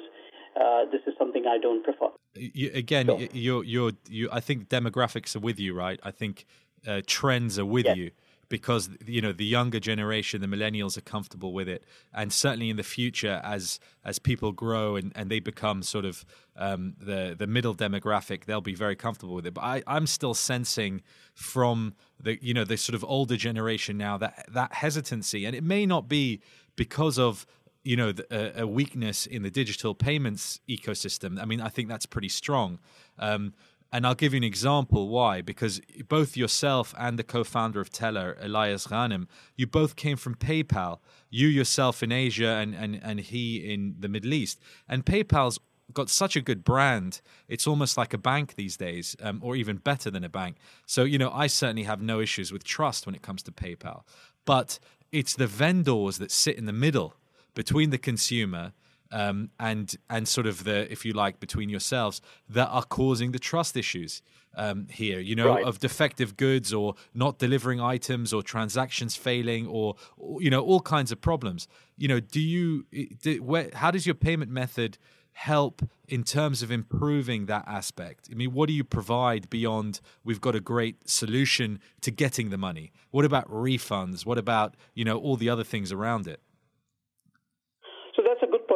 uh, 0.54 0.84
this 0.92 1.00
is 1.08 1.14
something 1.18 1.44
I 1.48 1.58
don't 1.58 1.82
prefer. 1.82 2.10
You, 2.34 2.70
again, 2.72 3.06
so. 3.06 3.18
you're, 3.32 3.64
you're, 3.64 3.92
you, 4.08 4.28
I 4.30 4.38
think 4.38 4.68
demographics 4.68 5.34
are 5.34 5.40
with 5.40 5.58
you, 5.58 5.74
right? 5.74 5.98
I 6.04 6.12
think 6.12 6.46
uh, 6.86 7.00
trends 7.04 7.58
are 7.58 7.66
with 7.66 7.86
yes. 7.86 7.96
you 7.96 8.10
because 8.48 8.90
you 9.04 9.20
know 9.20 9.32
the 9.32 9.44
younger 9.44 9.80
generation 9.80 10.40
the 10.40 10.46
millennials 10.46 10.96
are 10.96 11.02
comfortable 11.02 11.52
with 11.52 11.68
it. 11.68 11.84
And 12.12 12.32
certainly 12.32 12.70
in 12.70 12.76
the 12.76 12.82
future 12.82 13.40
as 13.44 13.80
as 14.04 14.18
people 14.18 14.52
grow 14.52 14.96
and, 14.96 15.12
and 15.14 15.30
they 15.30 15.40
become 15.40 15.82
sort 15.82 16.04
of 16.04 16.24
um, 16.56 16.94
the 17.00 17.34
the 17.36 17.46
middle 17.46 17.74
demographic 17.74 18.44
they'll 18.44 18.60
be 18.60 18.74
very 18.74 18.96
comfortable 18.96 19.34
with 19.34 19.46
it. 19.46 19.54
But 19.54 19.64
I, 19.64 19.82
i'm 19.86 20.06
still 20.06 20.34
sensing 20.34 21.02
from 21.34 21.94
the 22.20 22.38
you 22.42 22.54
know 22.54 22.64
the 22.64 22.76
sort 22.76 22.94
of 22.94 23.04
older 23.04 23.36
generation 23.36 23.98
now 23.98 24.16
that 24.18 24.46
that 24.52 24.74
hesitancy. 24.74 25.44
And 25.44 25.54
it 25.56 25.64
may 25.64 25.86
not 25.86 26.08
be 26.08 26.40
because 26.76 27.18
of 27.18 27.46
you 27.82 27.96
know 27.96 28.12
a, 28.30 28.62
a 28.62 28.66
weakness 28.66 29.26
in 29.26 29.42
the 29.42 29.50
digital 29.50 29.94
payments 29.94 30.60
ecosystem. 30.68 31.40
I 31.40 31.44
mean 31.44 31.60
i 31.60 31.68
think 31.68 31.88
that's 31.88 32.06
pretty 32.06 32.28
strong. 32.28 32.78
Um, 33.18 33.54
and 33.96 34.06
I'll 34.06 34.14
give 34.14 34.34
you 34.34 34.36
an 34.36 34.44
example 34.44 35.08
why. 35.08 35.40
Because 35.40 35.80
both 36.06 36.36
yourself 36.36 36.94
and 36.98 37.18
the 37.18 37.24
co 37.24 37.44
founder 37.44 37.80
of 37.80 37.88
Telr, 37.88 38.36
Elias 38.44 38.88
Ghanem, 38.88 39.26
you 39.56 39.66
both 39.66 39.96
came 39.96 40.18
from 40.18 40.34
PayPal. 40.34 40.98
You 41.30 41.48
yourself 41.48 42.02
in 42.02 42.12
Asia 42.12 42.58
and, 42.60 42.74
and, 42.74 43.00
and 43.02 43.20
he 43.20 43.56
in 43.56 43.94
the 43.98 44.08
Middle 44.08 44.34
East. 44.34 44.60
And 44.86 45.06
PayPal's 45.06 45.58
got 45.94 46.10
such 46.10 46.36
a 46.36 46.42
good 46.42 46.62
brand. 46.62 47.22
It's 47.48 47.66
almost 47.66 47.96
like 47.96 48.12
a 48.12 48.18
bank 48.18 48.56
these 48.56 48.76
days, 48.76 49.16
um, 49.22 49.40
or 49.42 49.56
even 49.56 49.78
better 49.78 50.10
than 50.10 50.24
a 50.24 50.28
bank. 50.28 50.56
So, 50.84 51.04
you 51.04 51.16
know, 51.16 51.30
I 51.30 51.46
certainly 51.46 51.84
have 51.84 52.02
no 52.02 52.20
issues 52.20 52.52
with 52.52 52.64
trust 52.64 53.06
when 53.06 53.14
it 53.14 53.22
comes 53.22 53.42
to 53.44 53.50
PayPal. 53.50 54.02
But 54.44 54.78
it's 55.10 55.34
the 55.34 55.46
vendors 55.46 56.18
that 56.18 56.30
sit 56.30 56.58
in 56.58 56.66
the 56.66 56.72
middle 56.74 57.14
between 57.54 57.88
the 57.88 57.98
consumer 57.98 58.74
um, 59.12 59.50
and 59.58 59.96
and 60.10 60.26
sort 60.26 60.46
of 60.46 60.64
the 60.64 60.90
if 60.90 61.04
you 61.04 61.12
like 61.12 61.40
between 61.40 61.68
yourselves 61.68 62.20
that 62.48 62.68
are 62.68 62.84
causing 62.84 63.32
the 63.32 63.38
trust 63.38 63.76
issues 63.76 64.22
um, 64.56 64.86
here 64.90 65.20
you 65.20 65.34
know 65.34 65.48
right. 65.48 65.64
of 65.64 65.78
defective 65.78 66.36
goods 66.36 66.72
or 66.72 66.94
not 67.14 67.38
delivering 67.38 67.80
items 67.80 68.32
or 68.32 68.42
transactions 68.42 69.16
failing 69.16 69.66
or, 69.66 69.94
or 70.16 70.42
you 70.42 70.50
know 70.50 70.60
all 70.60 70.80
kinds 70.80 71.12
of 71.12 71.20
problems 71.20 71.68
you 71.96 72.08
know 72.08 72.20
do 72.20 72.40
you 72.40 72.84
do, 73.20 73.42
where, 73.42 73.70
how 73.74 73.90
does 73.90 74.06
your 74.06 74.14
payment 74.14 74.50
method 74.50 74.98
help 75.32 75.82
in 76.08 76.24
terms 76.24 76.62
of 76.62 76.70
improving 76.70 77.44
that 77.44 77.62
aspect? 77.68 78.30
I 78.32 78.34
mean, 78.34 78.54
what 78.54 78.68
do 78.68 78.72
you 78.72 78.82
provide 78.82 79.50
beyond 79.50 80.00
we've 80.24 80.40
got 80.40 80.54
a 80.54 80.60
great 80.60 81.10
solution 81.10 81.78
to 82.00 82.10
getting 82.10 82.48
the 82.48 82.56
money? 82.56 82.90
What 83.10 83.26
about 83.26 83.46
refunds? 83.50 84.24
What 84.24 84.38
about, 84.38 84.76
you 84.94 85.04
know, 85.04 85.18
all 85.18 85.36
the 85.36 85.50
other 85.50 85.62
things 85.62 85.92
around 85.92 86.26
it? 86.26 86.40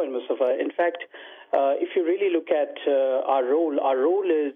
point, 0.01 0.11
Mustafa. 0.11 0.57
In 0.59 0.70
fact, 0.81 1.01
uh, 1.53 1.73
if 1.85 1.89
you 1.95 2.01
really 2.11 2.31
look 2.33 2.49
at 2.49 2.75
uh, 2.87 3.33
our 3.33 3.43
role, 3.43 3.75
our 3.79 3.97
role 3.97 4.29
is 4.43 4.53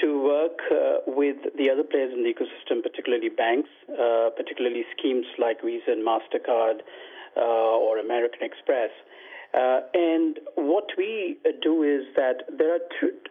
to 0.00 0.08
work 0.22 0.58
uh, 0.70 0.98
with 1.06 1.36
the 1.58 1.70
other 1.70 1.82
players 1.82 2.12
in 2.12 2.22
the 2.22 2.32
ecosystem, 2.32 2.82
particularly 2.82 3.28
banks, 3.28 3.68
uh, 3.90 4.30
particularly 4.36 4.84
schemes 4.96 5.26
like 5.38 5.58
Visa 5.64 5.90
and 5.90 6.06
MasterCard 6.06 6.78
uh, 7.36 7.84
or 7.86 7.98
American 7.98 8.42
Express, 8.42 8.90
Uh, 9.48 9.80
and 9.94 10.38
what 10.56 10.88
we 11.00 11.38
do 11.62 11.82
is 11.82 12.04
that 12.14 12.44
there 12.58 12.72
are, 12.76 12.84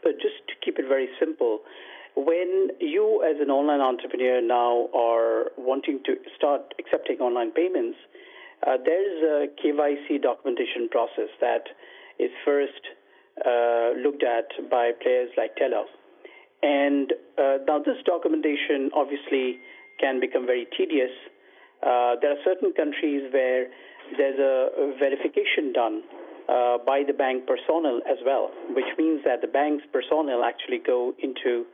uh, 0.06 0.12
just 0.18 0.38
to 0.50 0.54
keep 0.66 0.80
it 0.82 0.88
very 0.88 1.10
simple, 1.20 1.62
when 2.16 2.70
you 2.80 3.22
as 3.22 3.38
an 3.40 3.52
online 3.52 3.82
entrepreneur 3.82 4.42
now 4.42 4.90
are 4.98 5.54
wanting 5.58 6.02
to 6.08 6.18
start 6.36 6.74
accepting 6.82 7.18
online 7.22 7.52
payments, 7.52 7.98
there 8.88 9.04
is 9.12 9.18
a 9.22 9.38
KYC 9.62 10.18
documentation 10.30 10.90
process 10.90 11.30
that 11.40 11.70
is 12.20 12.32
first 12.46 12.82
uh, 13.46 13.92
looked 14.04 14.24
at 14.24 14.50
by 14.70 14.92
players 15.02 15.30
like 15.38 15.56
Telr. 15.56 15.86
And 16.64 17.14
uh, 17.38 17.58
now 17.68 17.80
this 17.80 17.98
documentation 18.06 18.90
obviously 18.96 19.60
can 20.00 20.20
become 20.20 20.46
very 20.46 20.68
tedious. 20.76 21.12
Uh, 21.84 22.18
there 22.22 22.32
are 22.32 22.42
certain 22.44 22.74
countries 22.74 23.32
where 23.32 23.68
there's 24.18 24.40
a 24.40 24.94
verification 24.98 25.74
done 25.74 26.02
uh, 26.50 26.78
by 26.86 27.04
the 27.06 27.14
bank 27.14 27.46
personnel 27.46 28.02
as 28.10 28.18
well, 28.26 28.50
which 28.74 28.90
means 28.98 29.22
that 29.26 29.42
the 29.42 29.48
bank's 29.48 29.84
personnel 29.92 30.44
actually 30.44 30.80
go 30.80 31.14
into 31.22 31.66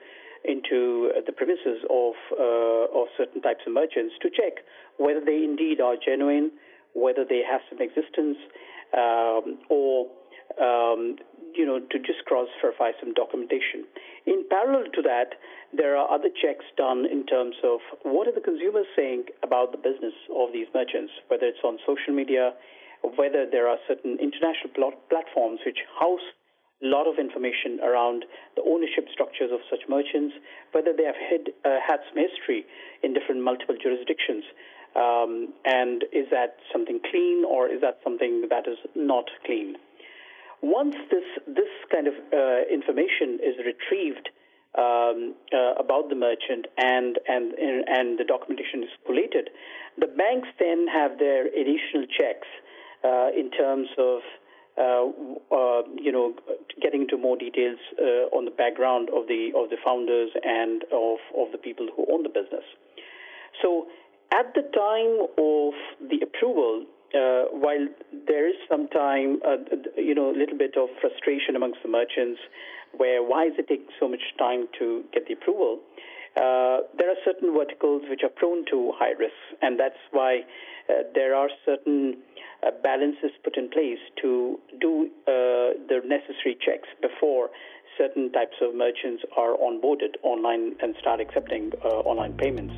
into 0.46 1.10
the 1.26 1.32
premises 1.32 1.80
of 1.90 2.14
uh, 2.36 3.00
of 3.00 3.08
certain 3.18 3.42
types 3.42 3.62
of 3.66 3.72
merchants 3.72 4.14
to 4.22 4.30
check 4.30 4.66
whether 4.98 5.24
they 5.24 5.44
indeed 5.44 5.80
are 5.80 5.96
genuine, 5.96 6.52
whether 6.94 7.24
they 7.24 7.42
have 7.50 7.62
some 7.70 7.80
existence, 7.80 8.36
um, 8.94 9.58
or 9.70 10.08
um, 10.62 11.18
you 11.56 11.66
know 11.66 11.80
to 11.80 11.98
just 12.00 12.26
cross 12.26 12.48
verify 12.62 12.92
some 13.00 13.14
documentation. 13.14 13.86
In 14.26 14.46
parallel 14.50 14.90
to 14.94 15.02
that, 15.04 15.38
there 15.76 15.96
are 15.98 16.10
other 16.10 16.30
checks 16.30 16.66
done 16.78 17.06
in 17.06 17.26
terms 17.26 17.56
of 17.64 17.80
what 18.04 18.28
are 18.28 18.36
the 18.36 18.42
consumers 18.42 18.86
saying 18.96 19.26
about 19.44 19.72
the 19.72 19.78
business 19.78 20.14
of 20.36 20.54
these 20.54 20.68
merchants, 20.74 21.12
whether 21.28 21.46
it's 21.46 21.64
on 21.64 21.78
social 21.86 22.14
media, 22.14 22.54
whether 23.18 23.46
there 23.50 23.68
are 23.68 23.78
certain 23.88 24.18
international 24.20 24.72
platforms 25.10 25.60
which 25.66 25.80
house 26.00 26.24
a 26.84 26.88
lot 26.88 27.08
of 27.08 27.18
information 27.18 27.80
around 27.80 28.26
the 28.56 28.64
ownership 28.64 29.08
structures 29.12 29.52
of 29.54 29.60
such 29.70 29.88
merchants, 29.88 30.36
whether 30.74 30.92
they 30.92 31.04
have 31.04 31.16
had, 31.16 31.48
uh, 31.64 31.80
had 31.80 32.00
some 32.10 32.20
history 32.20 32.66
in 33.04 33.14
different 33.14 33.42
multiple 33.42 33.76
jurisdictions. 33.82 34.44
Um, 34.96 35.54
and 35.66 36.04
is 36.12 36.28
that 36.30 36.58
something 36.72 37.00
clean 37.10 37.46
or 37.48 37.68
is 37.68 37.82
that 37.82 38.00
something 38.04 38.48
that 38.50 38.68
is 38.68 38.78
not 38.96 39.26
clean? 39.46 39.76
Once 40.64 40.96
this 41.12 41.28
this 41.46 41.68
kind 41.92 42.08
of 42.08 42.14
uh, 42.32 42.64
information 42.72 43.38
is 43.44 43.60
retrieved 43.68 44.30
um, 44.80 45.36
uh, 45.52 45.76
about 45.76 46.08
the 46.08 46.16
merchant 46.16 46.68
and 46.78 47.20
and 47.28 47.54
and 47.60 48.18
the 48.18 48.24
documentation 48.24 48.82
is 48.82 48.90
collated, 49.06 49.50
the 50.00 50.08
banks 50.08 50.48
then 50.60 50.88
have 50.88 51.20
their 51.20 51.48
additional 51.48 52.08
checks 52.08 52.48
uh, 53.04 53.28
in 53.36 53.52
terms 53.52 53.90
of 54.00 54.22
uh, 54.76 55.06
uh, 55.52 55.84
you 56.02 56.12
know, 56.12 56.34
getting 56.82 57.04
into 57.04 57.18
more 57.18 57.38
details 57.38 57.78
uh, 58.02 58.34
on 58.34 58.46
the 58.46 58.52
background 58.52 59.10
of 59.14 59.28
the 59.28 59.52
of 59.56 59.70
the 59.70 59.78
founders 59.86 60.32
and 60.42 60.84
of 60.92 61.20
of 61.38 61.52
the 61.52 61.60
people 61.60 61.88
who 61.96 62.08
own 62.12 62.24
the 62.24 62.30
business. 62.30 62.66
So, 63.62 63.86
at 64.34 64.56
the 64.56 64.64
time 64.74 65.30
of 65.38 65.74
the 66.10 66.26
approval, 66.26 66.86
uh, 67.14 67.44
while 67.52 67.88
there 68.28 68.48
is 68.48 68.56
some 68.70 68.88
time, 68.90 69.40
uh, 69.46 69.58
you 69.98 70.16
know, 70.16 70.32
a 70.32 70.38
little 70.38 70.58
bit 70.58 70.76
of 70.78 70.90
frustration 71.00 71.56
amongst 71.56 71.80
the 71.84 71.90
merchants, 71.90 72.40
where 72.98 73.22
why 73.24 73.46
is 73.46 73.54
it 73.58 73.68
taking 73.68 73.88
so 74.00 74.08
much 74.08 74.22
time 74.38 74.68
to 74.80 75.04
get 75.14 75.28
the 75.28 75.34
approval? 75.34 75.80
Uh, 76.36 76.82
there 76.98 77.10
are 77.10 77.20
certain 77.24 77.54
verticals 77.54 78.02
which 78.10 78.22
are 78.24 78.30
prone 78.30 78.66
to 78.66 78.92
high 78.98 79.12
risks, 79.12 79.46
and 79.62 79.80
that's 79.80 80.02
why 80.12 80.42
uh, 80.90 81.04
there 81.14 81.36
are 81.36 81.50
certain 81.66 82.18
uh, 82.66 82.72
balances 82.82 83.30
put 83.44 83.58
in 83.58 83.70
place 83.70 84.00
to 84.22 84.58
do 84.82 85.10
uh, 85.28 85.78
the 85.88 86.02
necessary 86.06 86.58
checks 86.60 86.90
before 87.02 87.50
certain 87.98 88.32
types 88.32 88.56
of 88.62 88.74
merchants 88.74 89.24
are 89.38 89.54
onboarded 89.58 90.16
online 90.24 90.74
and 90.82 90.96
start 91.00 91.20
accepting 91.20 91.72
online 91.84 92.34
payments. 92.34 92.74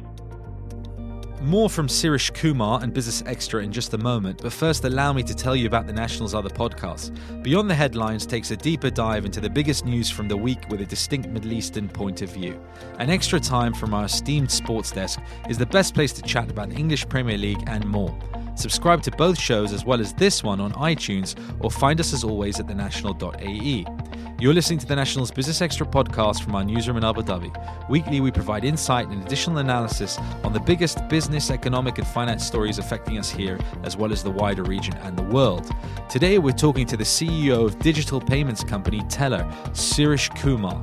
More 1.46 1.70
from 1.70 1.88
Sirish 1.88 2.32
Kumar 2.32 2.82
and 2.82 2.92
Business 2.92 3.22
Extra 3.28 3.62
in 3.62 3.72
just 3.72 3.94
a 3.94 4.00
moment, 4.00 4.42
but 4.42 4.52
first 4.52 4.84
allow 4.84 5.14
me 5.14 5.22
to 5.22 5.36
tell 5.36 5.56
you 5.56 5.68
about 5.68 5.86
the 5.86 5.94
National's 5.94 6.34
other 6.34 6.50
podcasts. 6.50 7.12
Beyond 7.44 7.70
the 7.70 7.76
Headlines 7.76 8.26
takes 8.26 8.50
a 8.50 8.58
deeper 8.58 8.90
dive 8.90 9.26
into 9.26 9.40
the 9.40 9.50
biggest 9.50 9.86
news 9.86 10.10
from 10.10 10.28
the 10.28 10.36
week 10.36 10.68
with 10.72 10.82
a 10.82 10.86
distinct 10.88 11.30
Middle 11.30 11.54
Eastern 11.54 11.88
point 11.88 12.24
of 12.24 12.32
view. 12.32 12.60
An 12.98 13.12
extra 13.12 13.40
time 13.40 13.76
from 13.76 13.94
our 13.94 14.06
esteemed 14.06 14.50
sports 14.50 14.92
desk 14.92 15.20
is 15.48 15.60
the 15.60 15.68
best 15.68 15.94
place 15.94 16.14
to 16.14 16.24
chat 16.24 16.50
about 16.50 16.72
the 16.72 16.78
English 16.78 17.08
Premier 17.10 17.38
League 17.38 17.64
and 17.68 17.86
more. 17.86 18.18
Subscribe 18.56 19.02
to 19.04 19.12
both 19.12 19.38
shows 19.38 19.74
as 19.74 19.86
well 19.86 20.00
as 20.00 20.14
this 20.14 20.44
one 20.44 20.62
on 20.62 20.72
iTunes 20.74 21.36
or 21.60 21.70
find 21.70 22.00
us 22.00 22.14
as 22.14 22.24
always 22.24 22.60
at 22.60 22.68
thenational.ae. 22.68 23.86
You're 24.40 24.54
listening 24.54 24.80
to 24.80 24.86
the 24.86 24.96
National's 24.96 25.32
Business 25.32 25.62
Extra 25.62 25.86
podcast 25.86 26.44
from 26.44 26.56
our 26.56 26.64
newsroom 26.64 26.98
in 26.98 27.04
Abu 27.06 27.22
Dhabi. 27.22 27.90
Weekly, 27.90 28.20
we 28.20 28.32
provide 28.32 28.66
insight 28.66 29.08
and 29.08 29.24
additional 29.24 29.60
analysis 29.60 30.18
on 30.44 30.52
the 30.52 30.60
biggest 30.60 31.08
business, 31.08 31.50
economic, 31.50 31.98
and 31.98 32.08
finance 32.08 32.46
stories 32.46 32.78
affecting 32.78 33.18
us 33.18 33.30
here, 33.30 33.60
as 33.84 33.96
well 33.96 34.12
as 34.12 34.24
the 34.24 34.32
wider 34.32 34.64
region 34.64 34.94
and 34.98 35.18
the 35.18 35.24
world. 35.24 35.70
Today, 36.10 36.38
we're 36.38 36.52
talking 36.52 36.86
to 36.88 36.98
the 36.98 37.04
CEO 37.04 37.66
of 37.66 37.80
digital 37.80 38.20
payments 38.20 38.64
company 38.64 39.00
Telr, 39.04 39.50
Sirish 39.76 40.30
Kumar. 40.30 40.82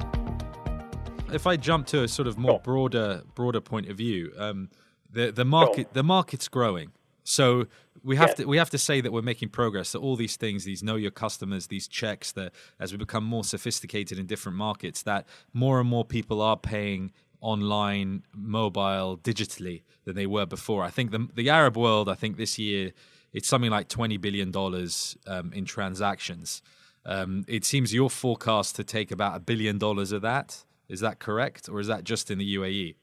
If 1.33 1.47
I 1.47 1.57
jump 1.57 1.87
to 1.89 2.05
a 2.05 2.09
sort 2.09 2.29
of 2.29 2.39
more 2.39 2.59
broader, 2.61 3.23
broader 3.35 3.61
point 3.61 3.89
of 3.89 3.97
view, 3.97 4.33
um, 4.39 4.71
the 5.11 5.31
the 5.31 5.45
market 5.45 5.93
the 5.93 6.03
market's 6.03 6.49
growing. 6.49 6.93
So 7.25 7.67
we 8.03 8.17
have 8.17 8.35
to 8.37 8.45
we 8.47 8.57
have 8.57 8.71
to 8.71 8.79
say 8.79 9.01
that 9.01 9.13
we're 9.13 9.23
making 9.23 9.51
progress. 9.51 9.93
That 9.93 10.01
all 10.01 10.17
these 10.17 10.37
things, 10.37 10.65
these 10.65 10.83
know 10.83 10.97
your 10.97 11.11
customers, 11.11 11.69
these 11.69 11.87
checks, 11.87 12.33
that 12.33 12.53
as 12.81 12.93
we 12.93 12.99
become 12.99 13.25
more 13.25 13.45
sophisticated 13.45 14.19
in 14.19 14.27
different 14.27 14.59
markets, 14.59 15.03
that 15.03 15.27
more 15.53 15.81
and 15.81 15.89
more 15.89 16.05
people 16.05 16.41
are 16.41 16.57
paying 16.57 17.13
online, 17.41 18.23
mobile, 18.35 19.19
digitally 19.19 19.83
than 20.05 20.15
they 20.17 20.27
were 20.27 20.47
before. 20.47 20.83
I 20.83 20.91
think 20.91 21.11
the 21.11 21.29
the 21.35 21.51
Arab 21.51 21.77
world, 21.77 22.09
I 22.09 22.15
think 22.15 22.37
this 22.37 22.59
year 22.59 22.93
it's 23.33 23.49
something 23.49 23.71
like 23.71 23.89
twenty 23.89 24.17
billion 24.17 24.51
dollars 24.51 25.17
um, 25.27 25.53
in 25.53 25.65
transactions. 25.65 26.63
Um, 27.05 27.45
it 27.49 27.65
seems 27.65 27.93
your 27.93 28.11
forecast 28.11 28.77
to 28.77 28.85
take 28.85 29.11
about 29.11 29.37
a 29.37 29.41
billion 29.41 29.79
dollars 29.79 30.13
of 30.13 30.23
that. 30.23 30.65
Is 30.89 31.01
that 31.01 31.19
correct, 31.19 31.69
or 31.69 31.81
is 31.81 31.87
that 31.87 32.05
just 32.05 32.31
in 32.31 32.39
the 32.39 32.57
UAE? 32.57 32.97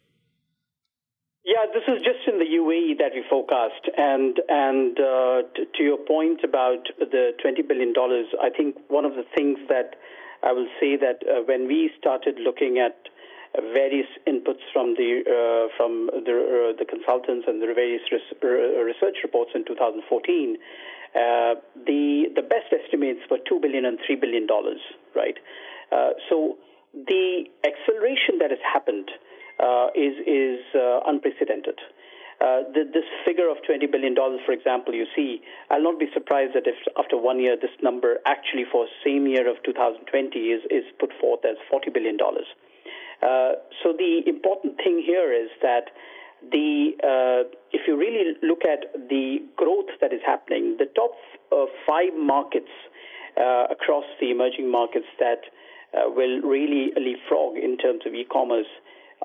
Yeah, 1.49 1.65
this 1.73 1.81
is 1.89 1.97
just 2.05 2.21
in 2.29 2.37
the 2.37 2.45
UAE 2.45 2.99
that 3.01 3.09
we 3.17 3.25
forecast, 3.25 3.81
and 3.97 4.37
and 4.49 4.93
uh, 5.01 5.41
t- 5.57 5.65
to 5.65 5.81
your 5.81 5.97
point 5.97 6.45
about 6.45 6.85
the 7.01 7.33
twenty 7.41 7.63
billion 7.63 7.91
dollars, 7.91 8.27
I 8.37 8.51
think 8.53 8.77
one 8.87 9.01
of 9.03 9.15
the 9.17 9.25
things 9.33 9.57
that 9.67 9.97
I 10.45 10.53
will 10.53 10.69
say 10.79 10.93
that 11.01 11.25
uh, 11.25 11.41
when 11.49 11.65
we 11.65 11.89
started 11.97 12.37
looking 12.37 12.77
at 12.77 13.09
various 13.73 14.05
inputs 14.29 14.61
from 14.71 14.93
the 14.93 15.25
uh, 15.25 15.73
from 15.73 16.13
the 16.13 16.37
uh, 16.37 16.77
the 16.77 16.85
consultants 16.85 17.49
and 17.49 17.57
the 17.59 17.73
various 17.73 18.05
res- 18.13 18.29
research 18.85 19.17
reports 19.25 19.49
in 19.57 19.65
2014, 19.65 20.05
uh, 20.05 21.57
the 21.81 22.29
the 22.37 22.45
best 22.45 22.69
estimates 22.69 23.25
were 23.25 23.41
two 23.49 23.57
billion 23.59 23.85
and 23.89 23.97
three 24.05 24.15
billion 24.21 24.45
dollars, 24.45 24.85
right? 25.15 25.41
Uh, 25.91 26.13
so 26.29 26.61
the 26.93 27.49
acceleration 27.65 28.37
that 28.37 28.53
has 28.53 28.61
happened 28.61 29.09
is 29.95 30.15
is 30.25 30.59
uh, 30.75 31.01
unprecedented. 31.05 31.79
Uh, 32.39 32.63
the, 32.71 32.87
this 32.93 33.03
figure 33.25 33.49
of 33.49 33.57
$20 33.67 33.91
billion, 33.91 34.15
for 34.15 34.53
example, 34.53 34.93
you 34.93 35.05
see, 35.13 35.41
I'll 35.69 35.83
not 35.83 35.99
be 35.99 36.07
surprised 36.13 36.55
that 36.55 36.63
if 36.67 36.75
after 36.97 37.17
one 37.17 37.41
year 37.41 37.57
this 37.59 37.75
number 37.83 38.15
actually 38.25 38.63
for 38.71 38.87
same 39.03 39.27
year 39.27 39.49
of 39.49 39.61
2020 39.63 40.39
is, 40.39 40.63
is 40.71 40.85
put 40.99 41.11
forth 41.19 41.43
as 41.43 41.57
$40 41.67 41.93
billion. 41.93 42.17
Uh, 43.21 43.59
so 43.83 43.91
the 43.91 44.23
important 44.25 44.77
thing 44.77 45.03
here 45.05 45.33
is 45.33 45.49
that 45.61 45.91
the 46.39 46.95
uh, 47.03 47.43
if 47.73 47.81
you 47.85 47.97
really 47.99 48.31
look 48.41 48.63
at 48.63 48.87
the 49.09 49.43
growth 49.57 49.91
that 49.99 50.13
is 50.13 50.21
happening, 50.25 50.77
the 50.79 50.87
top 50.95 51.11
uh, 51.51 51.65
five 51.85 52.15
markets 52.15 52.71
uh, 53.35 53.67
across 53.69 54.05
the 54.21 54.31
emerging 54.31 54.71
markets 54.71 55.07
that 55.19 55.41
will 56.15 56.39
really 56.41 56.93
leapfrog 56.95 57.57
in 57.57 57.75
terms 57.75 58.03
of 58.05 58.13
e-commerce 58.13 58.71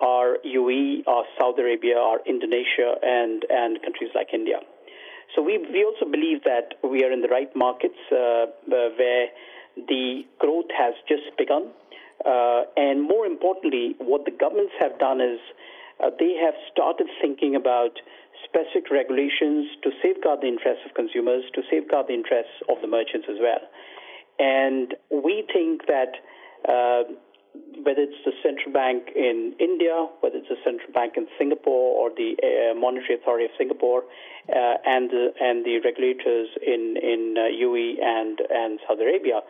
are 0.01 0.39
UAE, 0.45 1.07
are 1.07 1.25
Saudi 1.39 1.63
Arabia, 1.63 1.97
are 1.97 2.19
Indonesia, 2.27 2.95
and, 3.03 3.45
and 3.49 3.81
countries 3.83 4.11
like 4.15 4.29
India. 4.33 4.61
So 5.35 5.43
we, 5.43 5.59
we 5.59 5.85
also 5.85 6.11
believe 6.11 6.45
that 6.45 6.75
we 6.83 7.05
are 7.05 7.13
in 7.13 7.21
the 7.21 7.29
right 7.29 7.51
markets 7.57 7.99
uh, 8.13 8.47
where 8.67 9.29
the 9.77 10.23
growth 10.39 10.71
has 10.77 10.95
just 11.09 11.37
begun. 11.37 11.71
Uh, 12.25 12.63
and 12.77 13.03
more 13.03 13.27
importantly, 13.27 13.97
what 13.99 14.25
the 14.25 14.31
governments 14.31 14.73
have 14.79 14.99
done 14.99 15.21
is 15.21 15.41
uh, 16.03 16.11
they 16.19 16.35
have 16.43 16.55
started 16.73 17.07
thinking 17.21 17.57
about 17.57 17.99
specific 18.45 18.91
regulations 18.91 19.67
to 19.83 19.91
safeguard 20.03 20.41
the 20.41 20.49
interests 20.49 20.83
of 20.87 20.95
consumers, 20.95 21.45
to 21.55 21.63
safeguard 21.71 22.07
the 22.09 22.15
interests 22.15 22.55
of 22.69 22.81
the 22.83 22.87
merchants 22.87 23.27
as 23.29 23.37
well. 23.41 23.63
And 24.39 24.95
we 25.11 25.45
think 25.53 25.87
that 25.87 26.15
uh, 26.69 27.15
whether 27.85 28.03
it's 28.03 28.23
the 28.25 28.33
central 28.43 28.73
bank 28.73 29.11
in 29.15 29.55
India, 29.61 30.09
whether 30.21 30.37
it's 30.37 30.49
the 30.49 30.61
central 30.65 30.91
bank 30.93 31.15
in 31.17 31.27
Singapore 31.39 32.01
or 32.01 32.11
the 32.11 32.35
uh, 32.41 32.75
Monetary 32.75 33.15
Authority 33.21 33.45
of 33.45 33.51
Singapore, 33.59 34.03
uh, 34.49 34.77
and 34.85 35.11
the, 35.11 35.33
and 35.41 35.65
the 35.65 35.81
regulators 35.85 36.49
in 36.61 36.97
in 36.97 37.35
UAE 37.37 37.99
uh, 37.99 38.19
and 38.19 38.41
and 38.51 38.81
Saudi 38.87 39.03
Arabia, 39.03 39.41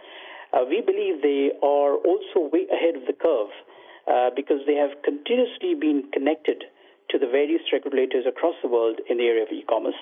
uh, 0.52 0.64
we 0.68 0.80
believe 0.80 1.22
they 1.22 1.52
are 1.62 1.96
also 1.96 2.50
way 2.52 2.66
ahead 2.70 2.96
of 2.96 3.06
the 3.06 3.12
curve 3.14 3.50
uh, 4.06 4.30
because 4.34 4.60
they 4.66 4.74
have 4.74 4.90
continuously 5.02 5.74
been 5.74 6.04
connected 6.12 6.64
to 7.10 7.18
the 7.18 7.26
various 7.26 7.62
regulators 7.72 8.24
across 8.26 8.54
the 8.62 8.68
world 8.68 9.00
in 9.08 9.18
the 9.18 9.24
area 9.24 9.42
of 9.42 9.50
e-commerce. 9.52 9.98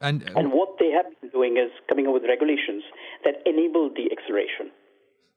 And, 0.00 0.22
and 0.36 0.52
what 0.52 0.76
they 0.78 0.90
have 0.90 1.06
been 1.20 1.30
doing 1.30 1.56
is 1.56 1.70
coming 1.88 2.06
up 2.06 2.14
with 2.14 2.24
regulations 2.24 2.82
that 3.24 3.40
enable 3.46 3.88
the 3.88 4.10
acceleration. 4.12 4.70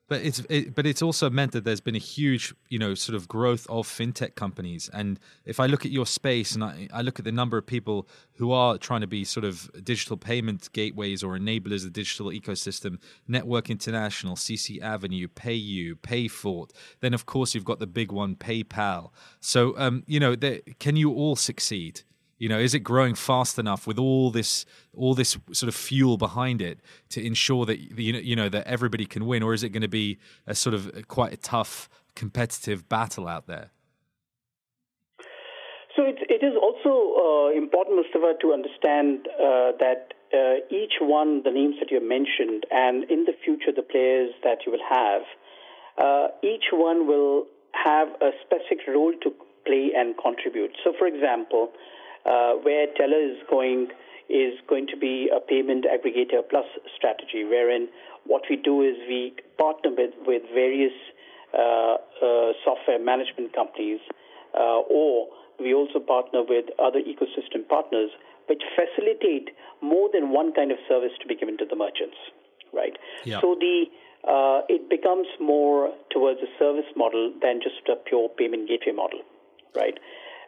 But 0.08 0.22
it's 0.22 0.40
it, 0.48 0.74
but 0.74 0.86
it's 0.86 1.02
also 1.02 1.28
meant 1.28 1.52
that 1.52 1.64
there's 1.64 1.80
been 1.80 1.94
a 1.94 1.98
huge 1.98 2.54
you 2.68 2.78
know 2.78 2.94
sort 2.94 3.14
of 3.14 3.28
growth 3.28 3.66
of 3.68 3.86
fintech 3.86 4.34
companies. 4.34 4.88
And 4.92 5.20
if 5.44 5.60
I 5.60 5.66
look 5.66 5.84
at 5.84 5.92
your 5.92 6.06
space 6.06 6.54
and 6.54 6.64
I, 6.64 6.88
I 6.92 7.02
look 7.02 7.18
at 7.18 7.24
the 7.24 7.32
number 7.32 7.58
of 7.58 7.66
people 7.66 8.08
who 8.36 8.50
are 8.52 8.78
trying 8.78 9.02
to 9.02 9.06
be 9.06 9.24
sort 9.24 9.44
of 9.44 9.70
digital 9.84 10.16
payment 10.16 10.72
gateways 10.72 11.22
or 11.22 11.38
enablers 11.38 11.84
of 11.84 11.84
the 11.84 11.90
digital 11.90 12.26
ecosystem, 12.28 12.98
Network 13.26 13.68
International, 13.68 14.34
CC 14.34 14.80
Avenue, 14.80 15.28
PayU, 15.28 15.94
Payfort. 15.96 16.70
Then 17.00 17.12
of 17.12 17.26
course 17.26 17.54
you've 17.54 17.64
got 17.64 17.78
the 17.78 17.86
big 17.86 18.10
one, 18.10 18.34
PayPal. 18.34 19.10
So 19.40 19.76
um, 19.76 20.04
you 20.06 20.20
know, 20.20 20.34
can 20.78 20.96
you 20.96 21.12
all 21.12 21.36
succeed? 21.36 22.02
You 22.38 22.48
know, 22.48 22.58
is 22.58 22.74
it 22.74 22.80
growing 22.80 23.14
fast 23.14 23.58
enough 23.58 23.86
with 23.86 23.98
all 23.98 24.30
this 24.30 24.64
all 24.96 25.14
this 25.14 25.36
sort 25.52 25.68
of 25.68 25.74
fuel 25.74 26.16
behind 26.16 26.62
it 26.62 26.80
to 27.10 27.24
ensure 27.24 27.66
that 27.66 27.78
you 27.98 28.12
know, 28.12 28.18
you 28.18 28.36
know 28.36 28.48
that 28.48 28.66
everybody 28.66 29.06
can 29.06 29.26
win, 29.26 29.42
or 29.42 29.54
is 29.54 29.62
it 29.62 29.70
going 29.70 29.82
to 29.82 29.88
be 29.88 30.18
a 30.46 30.54
sort 30.54 30.74
of 30.74 30.90
quite 31.08 31.32
a 31.32 31.36
tough 31.36 31.88
competitive 32.14 32.88
battle 32.88 33.26
out 33.26 33.46
there? 33.46 33.70
So 35.96 36.04
it, 36.04 36.18
it 36.30 36.46
is 36.46 36.54
also 36.54 36.92
uh, 37.18 37.58
important, 37.58 37.96
Mustafa, 37.96 38.34
to 38.40 38.52
understand 38.52 39.26
uh, 39.34 39.72
that 39.82 40.14
uh, 40.32 40.62
each 40.70 41.00
one, 41.00 41.42
the 41.42 41.50
names 41.50 41.74
that 41.80 41.90
you 41.90 41.98
mentioned, 41.98 42.66
and 42.70 43.02
in 43.10 43.24
the 43.24 43.32
future, 43.44 43.72
the 43.74 43.82
players 43.82 44.30
that 44.44 44.58
you 44.64 44.70
will 44.70 44.86
have, 44.88 45.22
uh, 45.98 46.28
each 46.44 46.70
one 46.70 47.08
will 47.08 47.46
have 47.72 48.08
a 48.20 48.30
specific 48.46 48.86
role 48.86 49.12
to 49.22 49.30
play 49.66 49.90
and 49.96 50.14
contribute. 50.22 50.70
So, 50.84 50.92
for 50.96 51.06
example, 51.06 51.72
uh, 52.28 52.52
where 52.62 52.86
Telr 52.88 53.32
is 53.32 53.38
going 53.48 53.88
is 54.28 54.60
going 54.68 54.86
to 54.86 54.96
be 54.96 55.30
a 55.34 55.40
payment 55.40 55.86
aggregator 55.88 56.44
plus 56.48 56.66
strategy, 56.94 57.44
wherein 57.44 57.88
what 58.26 58.42
we 58.50 58.56
do 58.56 58.82
is 58.82 58.94
we 59.08 59.32
partner 59.56 59.90
with, 59.96 60.12
with 60.26 60.42
various 60.52 60.92
uh, 61.56 61.96
uh, 62.20 62.52
software 62.62 63.00
management 63.00 63.54
companies, 63.54 64.00
uh, 64.54 64.84
or 64.84 65.28
we 65.58 65.72
also 65.72 65.98
partner 65.98 66.42
with 66.46 66.66
other 66.78 67.00
ecosystem 67.00 67.66
partners, 67.66 68.10
which 68.48 68.62
facilitate 68.76 69.48
more 69.80 70.10
than 70.12 70.30
one 70.30 70.52
kind 70.52 70.70
of 70.70 70.78
service 70.86 71.12
to 71.22 71.26
be 71.26 71.34
given 71.34 71.56
to 71.56 71.64
the 71.64 71.76
merchants, 71.76 72.16
right? 72.72 72.96
Yeah. 73.24 73.40
So 73.40 73.56
the 73.58 73.86
uh, 74.28 74.60
it 74.68 74.90
becomes 74.90 75.26
more 75.40 75.94
towards 76.10 76.40
a 76.40 76.50
service 76.58 76.90
model 76.96 77.32
than 77.40 77.60
just 77.62 77.88
a 77.88 77.96
pure 77.96 78.28
payment 78.28 78.68
gateway 78.68 78.92
model, 78.92 79.20
right? 79.74 79.96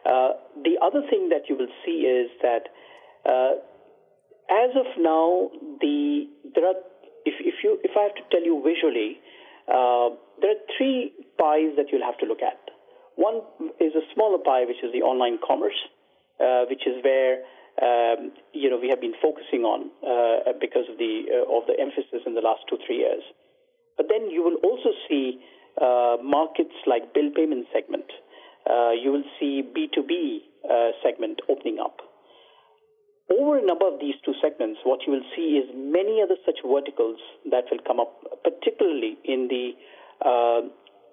Uh, 0.05 0.33
the 0.63 0.77
other 0.81 1.01
thing 1.09 1.29
that 1.29 1.47
you 1.47 1.55
will 1.55 1.71
see 1.85 2.09
is 2.09 2.29
that 2.41 2.69
uh, 3.25 3.53
as 4.49 4.71
of 4.75 4.87
now, 4.97 5.51
the 5.79 6.27
there 6.55 6.65
are 6.65 6.79
if, 7.25 7.35
if 7.39 7.63
you 7.63 7.77
if 7.83 7.91
I 7.95 8.09
have 8.09 8.15
to 8.15 8.25
tell 8.31 8.43
you 8.43 8.61
visually, 8.65 9.21
uh, 9.69 10.17
there 10.41 10.57
are 10.57 10.63
three 10.77 11.13
pies 11.37 11.77
that 11.77 11.91
you'll 11.91 12.05
have 12.05 12.17
to 12.19 12.25
look 12.25 12.41
at. 12.41 12.57
One 13.15 13.41
is 13.79 13.93
a 13.93 14.01
smaller 14.13 14.39
pie, 14.39 14.65
which 14.65 14.81
is 14.83 14.91
the 14.91 15.05
online 15.05 15.37
commerce, 15.45 15.77
uh, 16.39 16.65
which 16.65 16.87
is 16.87 16.97
where 17.05 17.45
um, 17.77 18.31
you 18.53 18.69
know 18.69 18.79
we 18.81 18.89
have 18.89 18.99
been 18.99 19.15
focusing 19.21 19.61
on 19.63 19.93
uh, 20.01 20.53
because 20.59 20.89
of 20.89 20.97
the 20.97 21.45
of 21.45 21.69
the 21.69 21.77
emphasis 21.77 22.25
in 22.25 22.33
the 22.33 22.41
last 22.41 22.65
two 22.67 22.77
three 22.87 23.05
years. 23.05 23.21
But 23.97 24.07
then 24.09 24.31
you 24.31 24.41
will 24.41 24.57
also 24.65 24.97
see 25.07 25.39
markets 26.25 26.73
like 26.87 27.13
bill 27.13 27.29
payment 27.35 27.67
segment, 27.71 28.09
uh, 28.69 28.91
you 28.91 29.11
will 29.11 29.23
see 29.39 29.63
B2B 29.63 30.39
uh, 30.69 30.91
segment 31.03 31.39
opening 31.49 31.79
up. 31.79 31.97
Over 33.31 33.57
and 33.57 33.69
above 33.69 33.99
these 33.99 34.15
two 34.25 34.33
segments, 34.41 34.79
what 34.83 34.99
you 35.07 35.13
will 35.13 35.27
see 35.35 35.55
is 35.57 35.69
many 35.73 36.21
other 36.21 36.35
such 36.45 36.59
verticals 36.67 37.17
that 37.49 37.63
will 37.71 37.79
come 37.87 37.99
up, 37.99 38.43
particularly 38.43 39.17
in 39.23 39.47
the 39.47 39.71
uh, 40.21 40.67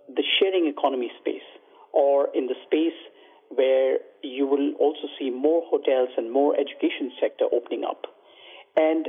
the 0.08 0.24
sharing 0.40 0.66
economy 0.66 1.10
space 1.20 1.46
or 1.92 2.28
in 2.34 2.46
the 2.46 2.56
space 2.66 2.96
where 3.50 3.98
you 4.22 4.46
will 4.46 4.74
also 4.80 5.08
see 5.18 5.30
more 5.30 5.62
hotels 5.68 6.08
and 6.16 6.32
more 6.32 6.54
education 6.56 7.12
sector 7.20 7.44
opening 7.52 7.84
up. 7.84 8.04
And 8.76 9.06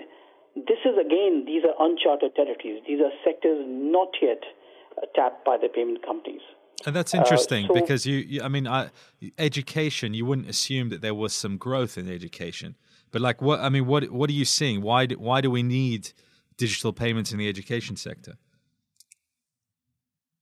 this 0.56 0.80
is 0.86 0.96
again, 1.00 1.44
these 1.46 1.64
are 1.64 1.76
uncharted 1.80 2.36
territories. 2.36 2.84
These 2.88 3.02
are 3.02 3.12
sectors 3.24 3.66
not 3.68 4.10
yet 4.22 4.44
tapped 5.16 5.46
by 5.46 5.58
the 5.58 5.70
payment 5.70 6.06
companies. 6.06 6.42
And 6.86 6.96
that's 6.96 7.14
interesting 7.14 7.66
uh, 7.66 7.68
so, 7.70 7.74
because 7.74 8.06
you, 8.06 8.18
you, 8.18 8.42
I 8.42 8.48
mean, 8.48 8.68
I, 8.68 8.90
education. 9.38 10.14
You 10.14 10.26
wouldn't 10.26 10.50
assume 10.50 10.90
that 10.90 11.02
there 11.02 11.14
was 11.14 11.34
some 11.34 11.58
growth 11.58 11.98
in 11.98 12.10
education, 12.10 12.76
but 13.12 13.22
like, 13.22 13.42
what? 13.42 13.60
I 13.60 13.70
mean, 13.70 13.86
what? 13.86 14.10
What 14.12 14.30
are 14.30 14.34
you 14.34 14.46
seeing? 14.46 14.82
Why? 14.82 15.06
Do, 15.06 15.16
why 15.16 15.42
do 15.42 15.52
we 15.52 15.64
need 15.64 16.12
digital 16.58 16.94
payments 16.94 17.32
in 17.32 17.38
the 17.38 17.50
education 17.50 17.96
sector? 17.96 18.38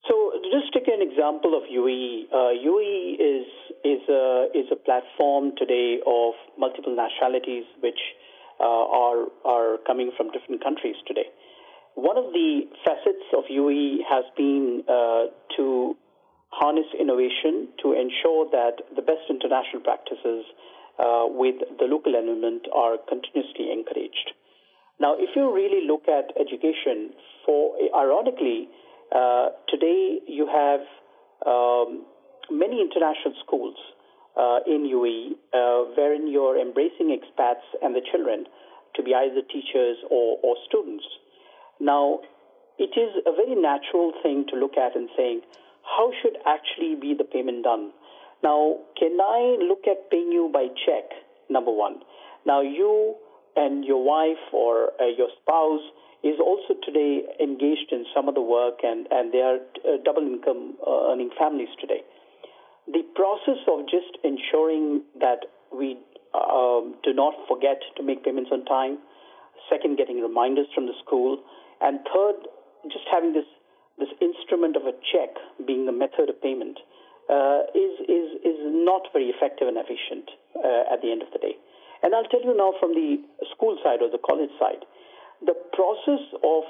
So, 0.08 0.32
just 0.52 0.74
to 0.74 0.80
take 0.80 0.88
an 0.88 1.02
example 1.02 1.58
of 1.58 1.64
UE, 1.70 2.28
Uh, 2.32 2.52
UAE 2.72 3.16
is 3.20 3.48
is 3.84 4.02
a 4.10 4.48
is 4.54 4.68
a 4.72 4.76
platform 4.76 5.54
today 5.58 6.00
of 6.06 6.34
multiple 6.58 6.94
nationalities 6.96 7.66
which 7.82 8.02
uh, 8.60 8.64
are 8.64 9.26
are 9.46 9.78
coming 9.88 10.12
from 10.18 10.32
different 10.32 10.64
countries 10.64 10.96
today. 11.08 11.28
One 11.96 12.18
of 12.18 12.32
the 12.32 12.68
facets 12.86 13.26
of 13.34 13.44
UE 13.50 14.04
has 14.08 14.26
been 14.36 14.84
uh, 14.88 15.24
to 15.56 15.96
harness 16.58 16.90
innovation 17.00 17.70
to 17.82 17.94
ensure 17.94 18.50
that 18.50 18.82
the 18.96 19.02
best 19.02 19.30
international 19.30 19.82
practices 19.86 20.42
uh, 20.98 21.30
with 21.30 21.56
the 21.78 21.86
local 21.86 22.16
element 22.16 22.66
are 22.74 22.98
continuously 23.08 23.70
encouraged. 23.72 24.34
Now, 25.00 25.14
if 25.14 25.30
you 25.36 25.54
really 25.54 25.86
look 25.86 26.10
at 26.10 26.34
education, 26.34 27.14
for 27.46 27.78
ironically, 27.94 28.70
uh, 29.14 29.54
today 29.70 30.18
you 30.26 30.50
have 30.50 30.82
um, 31.46 32.06
many 32.50 32.82
international 32.82 33.38
schools 33.46 33.78
uh, 34.34 34.60
in 34.66 34.90
UAE 34.90 35.38
uh, 35.54 35.94
wherein 35.94 36.28
you're 36.28 36.60
embracing 36.60 37.14
expats 37.14 37.66
and 37.84 37.94
the 37.94 38.02
children 38.12 38.46
to 38.96 39.04
be 39.04 39.14
either 39.14 39.46
teachers 39.46 39.98
or, 40.10 40.40
or 40.42 40.56
students. 40.68 41.06
Now, 41.80 42.22
it 42.80 42.98
is 42.98 43.14
a 43.26 43.34
very 43.34 43.54
natural 43.54 44.14
thing 44.24 44.46
to 44.50 44.56
look 44.58 44.78
at 44.78 44.96
and 44.96 45.10
saying, 45.16 45.42
how 45.88 46.12
should 46.22 46.38
actually 46.46 46.96
be 47.00 47.16
the 47.18 47.24
payment 47.24 47.64
done? 47.64 47.92
Now, 48.44 48.78
can 49.00 49.18
I 49.20 49.58
look 49.64 49.88
at 49.88 50.12
paying 50.12 50.32
you 50.32 50.50
by 50.52 50.68
check? 50.86 51.10
Number 51.50 51.72
one. 51.72 52.02
Now, 52.46 52.62
you 52.62 53.16
and 53.56 53.84
your 53.84 54.04
wife 54.04 54.44
or 54.54 54.92
uh, 55.02 55.06
your 55.18 55.30
spouse 55.42 55.82
is 56.24 56.40
also 56.40 56.76
today 56.84 57.24
engaged 57.40 57.92
in 57.92 58.06
some 58.14 58.28
of 58.28 58.36
the 58.36 58.42
work 58.42 58.80
and, 58.84 59.08
and 59.12 59.32
they 59.32 59.40
are 59.40 59.58
uh, 59.86 59.98
double 60.04 60.22
income 60.22 60.76
uh, 60.86 61.12
earning 61.12 61.30
families 61.38 61.70
today. 61.80 62.02
The 62.88 63.04
process 63.16 63.60
of 63.68 63.86
just 63.90 64.18
ensuring 64.24 65.04
that 65.20 65.46
we 65.74 65.98
um, 66.34 66.96
do 67.04 67.14
not 67.14 67.34
forget 67.48 67.82
to 67.98 68.04
make 68.04 68.24
payments 68.24 68.50
on 68.54 68.66
time, 68.66 69.00
second, 69.70 69.98
getting 69.98 70.22
reminders 70.22 70.68
from 70.74 70.86
the 70.86 70.94
school, 71.06 71.44
and 71.82 72.00
third, 72.14 72.36
just 72.92 73.06
having 73.12 73.34
this 73.34 73.46
this 73.98 74.10
instrument 74.22 74.76
of 74.76 74.86
a 74.86 74.94
check 75.12 75.36
being 75.66 75.86
the 75.86 75.92
method 75.92 76.30
of 76.30 76.42
payment 76.42 76.78
uh, 77.30 77.68
is, 77.76 77.94
is, 78.08 78.28
is 78.46 78.60
not 78.64 79.10
very 79.12 79.28
effective 79.34 79.68
and 79.68 79.78
efficient 79.78 80.30
uh, 80.56 80.94
at 80.94 81.02
the 81.02 81.12
end 81.12 81.22
of 81.22 81.30
the 81.34 81.40
day. 81.40 81.58
And 82.04 82.14
I'll 82.14 82.30
tell 82.30 82.44
you 82.44 82.56
now 82.56 82.74
from 82.80 82.94
the 82.94 83.18
school 83.52 83.78
side 83.84 84.02
or 84.02 84.10
the 84.10 84.22
college 84.22 84.54
side, 84.60 84.86
the 85.42 85.58
process 85.74 86.24
of 86.44 86.64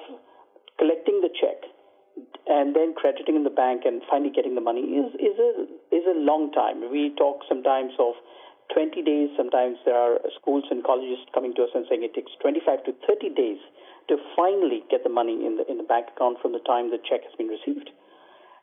collecting 0.79 1.21
the 1.21 1.29
check 1.29 1.67
and 2.47 2.75
then 2.75 2.95
crediting 2.95 3.35
in 3.35 3.43
the 3.43 3.53
bank 3.53 3.83
and 3.85 4.01
finally 4.09 4.31
getting 4.31 4.55
the 4.55 4.63
money 4.63 4.81
is, 4.81 5.13
is, 5.19 5.37
a, 5.37 5.51
is 5.93 6.05
a 6.07 6.17
long 6.17 6.51
time. 6.51 6.89
We 6.89 7.13
talk 7.17 7.43
sometimes 7.47 7.93
of 7.99 8.15
20 8.73 9.01
days. 9.01 9.29
Sometimes 9.37 9.77
there 9.85 9.95
are 9.95 10.19
schools 10.39 10.63
and 10.71 10.83
colleges 10.83 11.19
coming 11.33 11.53
to 11.55 11.63
us 11.63 11.69
and 11.75 11.85
saying 11.89 12.03
it 12.03 12.13
takes 12.13 12.31
25 12.41 12.83
to 12.85 12.91
30 13.07 13.29
days 13.35 13.59
to 14.09 14.17
finally 14.35 14.83
get 14.89 15.03
the 15.03 15.09
money 15.09 15.45
in 15.45 15.57
the 15.57 15.65
in 15.69 15.77
the 15.77 15.83
bank 15.83 16.07
account 16.15 16.37
from 16.41 16.53
the 16.53 16.63
time 16.63 16.89
the 16.91 16.99
check 17.03 17.23
has 17.23 17.35
been 17.37 17.47
received. 17.47 17.89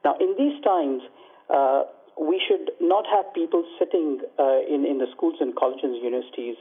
Now, 0.04 0.16
in 0.20 0.34
these 0.36 0.56
times, 0.64 1.02
uh, 1.48 1.84
we 2.20 2.40
should 2.46 2.72
not 2.80 3.04
have 3.08 3.32
people 3.34 3.64
sitting 3.78 4.20
uh, 4.38 4.60
in 4.68 4.84
in 4.84 4.98
the 4.98 5.08
schools 5.16 5.36
and 5.40 5.54
colleges 5.56 5.84
and 5.84 5.96
universities 5.96 6.56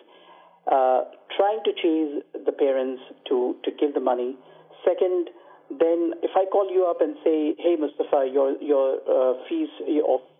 uh, 0.72 1.04
trying 1.36 1.60
to 1.66 1.72
chase 1.74 2.24
the 2.46 2.52
parents 2.52 3.02
to 3.28 3.56
to 3.64 3.72
give 3.80 3.94
the 3.94 4.00
money. 4.00 4.36
Second, 4.84 5.30
then 5.70 6.14
if 6.24 6.32
I 6.36 6.46
call 6.46 6.72
you 6.72 6.86
up 6.88 7.02
and 7.02 7.16
say, 7.24 7.56
"Hey, 7.60 7.76
Mustafa, 7.76 8.28
your 8.32 8.56
your 8.62 9.00
uh, 9.08 9.34
fees 9.48 9.70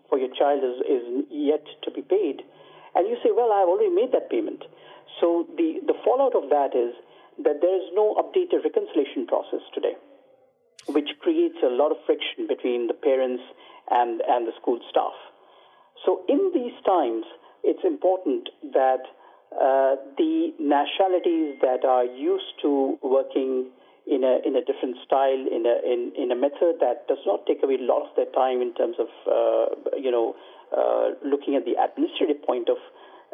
for 0.08 0.18
your 0.18 0.32
child 0.34 0.64
is, 0.64 0.76
is 0.88 1.24
yet 1.30 1.64
to 1.82 1.90
be 1.90 2.02
paid," 2.02 2.42
and 2.94 3.08
you 3.08 3.16
say, 3.22 3.30
"Well, 3.30 3.52
I've 3.52 3.68
already 3.68 3.90
made 3.90 4.12
that 4.12 4.30
payment," 4.30 4.64
so 5.20 5.46
the 5.56 5.80
the 5.86 5.94
fallout 6.04 6.34
of 6.34 6.50
that 6.50 6.74
is 6.74 6.94
that 7.42 7.60
there 7.60 7.76
is 7.76 7.88
no 7.94 8.14
updated 8.14 8.64
reconciliation 8.64 9.26
process 9.26 9.62
today, 9.74 9.96
which 10.88 11.10
creates 11.20 11.58
a 11.62 11.70
lot 11.70 11.90
of 11.90 11.98
friction 12.06 12.46
between 12.46 12.86
the 12.86 12.94
parents 12.94 13.42
and 13.90 14.22
and 14.28 14.46
the 14.46 14.52
school 14.60 14.78
staff. 14.90 15.14
So 16.04 16.22
in 16.28 16.52
these 16.52 16.76
times, 16.84 17.24
it's 17.62 17.84
important 17.84 18.48
that 18.72 19.02
uh, 19.54 19.96
the 20.18 20.52
nationalities 20.58 21.56
that 21.62 21.84
are 21.84 22.04
used 22.04 22.58
to 22.62 22.98
working 23.02 23.70
in 24.06 24.22
a 24.22 24.46
in 24.46 24.56
a 24.56 24.64
different 24.64 24.96
style, 25.06 25.46
in 25.48 25.64
a 25.64 25.76
in, 25.80 26.12
in 26.16 26.30
a 26.30 26.36
method 26.36 26.76
that 26.80 27.08
does 27.08 27.22
not 27.24 27.46
take 27.46 27.62
away 27.62 27.76
a 27.80 27.84
lot 27.86 28.02
of 28.02 28.16
their 28.16 28.28
time 28.36 28.60
in 28.60 28.74
terms 28.74 28.96
of 28.98 29.08
uh, 29.24 29.96
you 29.96 30.10
know 30.10 30.34
uh, 30.74 31.14
looking 31.22 31.54
at 31.54 31.64
the 31.64 31.78
administrative 31.78 32.42
point 32.42 32.68
of 32.68 32.76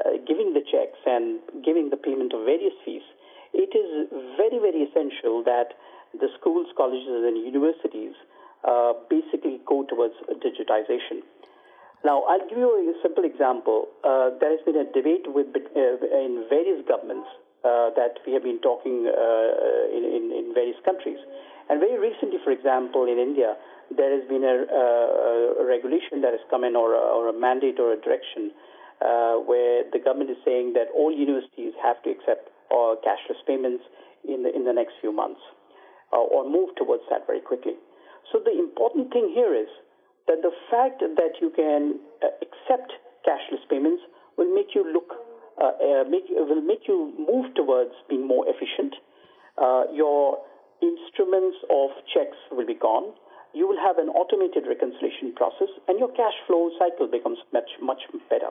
uh, 0.04 0.20
giving 0.28 0.52
the 0.52 0.60
checks 0.60 1.00
and 1.06 1.40
giving 1.64 1.90
the 1.90 1.96
payment 1.96 2.32
of 2.32 2.44
various 2.44 2.74
fees. 2.84 3.02
It 3.52 3.72
is 3.74 4.12
very 4.36 4.60
very 4.60 4.84
essential 4.84 5.42
that 5.44 5.74
the 6.14 6.28
schools, 6.38 6.68
colleges, 6.76 7.24
and 7.24 7.38
universities 7.38 8.14
uh, 8.64 8.92
basically 9.08 9.60
go 9.64 9.84
towards 9.88 10.14
digitization. 10.44 11.24
Now, 12.04 12.24
I'll 12.28 12.44
give 12.48 12.58
you 12.58 12.68
a 12.68 12.96
simple 13.02 13.24
example. 13.24 13.88
Uh, 14.04 14.36
there 14.40 14.56
has 14.56 14.60
been 14.64 14.76
a 14.76 14.88
debate 14.88 15.28
with, 15.28 15.48
uh, 15.52 16.00
in 16.16 16.44
various 16.48 16.80
governments 16.88 17.28
uh, 17.64 17.92
that 17.96 18.20
we 18.26 18.32
have 18.32 18.42
been 18.42 18.60
talking 18.60 19.04
in, 19.04 20.02
in, 20.04 20.32
in, 20.32 20.52
various 20.54 20.80
countries. 20.84 21.18
And 21.68 21.78
very 21.78 22.00
recently, 22.00 22.40
for 22.42 22.52
example, 22.52 23.04
in 23.04 23.20
India, 23.20 23.56
there 23.96 24.12
has 24.14 24.26
been 24.28 24.44
a, 24.44 24.56
uh, 24.66 25.62
a 25.62 25.64
regulation 25.66 26.20
that 26.22 26.32
has 26.32 26.40
come 26.50 26.64
in, 26.64 26.76
or 26.76 26.94
a, 26.94 27.02
or 27.16 27.28
a 27.28 27.36
mandate 27.36 27.78
or 27.78 27.92
a 27.92 28.00
direction, 28.00 28.50
uh, 29.02 29.34
where 29.42 29.84
the 29.92 29.98
government 29.98 30.30
is 30.30 30.36
saying 30.44 30.74
that 30.74 30.88
all 30.94 31.10
universities 31.12 31.72
have 31.82 32.02
to 32.02 32.10
accept 32.10 32.50
cashless 32.70 33.40
payments 33.46 33.82
in 34.28 34.42
the, 34.42 34.54
in 34.54 34.64
the 34.64 34.72
next 34.72 34.94
few 35.00 35.12
months, 35.12 35.40
or 36.12 36.48
move 36.48 36.70
towards 36.76 37.02
that 37.10 37.26
very 37.26 37.40
quickly. 37.40 37.74
So 38.30 38.38
the 38.38 38.54
important 38.54 39.12
thing 39.12 39.32
here 39.34 39.54
is 39.54 39.68
that 40.28 40.42
the 40.42 40.54
fact 40.70 41.00
that 41.00 41.32
you 41.40 41.50
can 41.50 41.98
accept 42.22 42.92
cashless 43.26 43.66
payments 43.68 44.02
will 44.36 44.54
make 44.54 44.74
you 44.74 44.86
look 44.86 45.10
uh, 45.60 45.76
uh, 45.76 46.04
make, 46.08 46.24
will 46.30 46.62
make 46.62 46.88
you 46.88 47.12
move 47.18 47.52
towards 47.54 47.92
being 48.08 48.26
more 48.26 48.46
efficient. 48.48 48.94
Uh, 49.60 49.84
your 49.92 50.38
instruments 50.80 51.58
of 51.68 51.90
checks 52.14 52.38
will 52.50 52.66
be 52.66 52.74
gone. 52.74 53.12
You 53.52 53.66
will 53.66 53.78
have 53.78 53.98
an 53.98 54.08
automated 54.08 54.64
reconciliation 54.68 55.34
process, 55.34 55.68
and 55.88 55.98
your 55.98 56.12
cash 56.12 56.34
flow 56.46 56.70
cycle 56.78 57.08
becomes 57.08 57.38
much 57.52 57.70
much 57.82 58.02
better. 58.28 58.50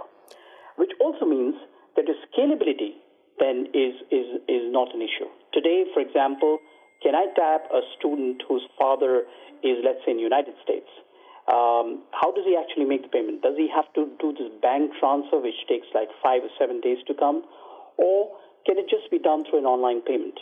Which 0.75 0.91
also 0.99 1.25
means 1.25 1.55
that 1.95 2.05
the 2.05 2.15
scalability 2.27 2.99
then 3.39 3.67
is 3.73 3.95
is 4.11 4.27
is 4.47 4.71
not 4.71 4.93
an 4.93 5.01
issue. 5.01 5.27
Today, 5.53 5.85
for 5.93 6.01
example, 6.01 6.59
can 7.01 7.15
I 7.15 7.27
tap 7.35 7.71
a 7.71 7.81
student 7.97 8.43
whose 8.47 8.63
father 8.77 9.23
is, 9.63 9.77
let's 9.83 10.03
say, 10.05 10.11
in 10.11 10.17
the 10.17 10.27
United 10.27 10.55
States? 10.63 10.87
Um, 11.47 12.03
how 12.11 12.31
does 12.35 12.45
he 12.45 12.55
actually 12.59 12.85
make 12.85 13.01
the 13.01 13.09
payment? 13.09 13.41
Does 13.41 13.57
he 13.57 13.67
have 13.73 13.91
to 13.95 14.11
do 14.19 14.33
this 14.33 14.51
bank 14.61 14.91
transfer, 14.99 15.39
which 15.39 15.57
takes 15.67 15.87
like 15.95 16.09
five 16.21 16.43
or 16.43 16.51
seven 16.59 16.79
days 16.79 16.99
to 17.07 17.13
come, 17.15 17.43
or 17.97 18.35
can 18.67 18.77
it 18.77 18.85
just 18.89 19.09
be 19.09 19.17
done 19.17 19.45
through 19.49 19.59
an 19.59 19.65
online 19.65 20.01
payment? 20.01 20.37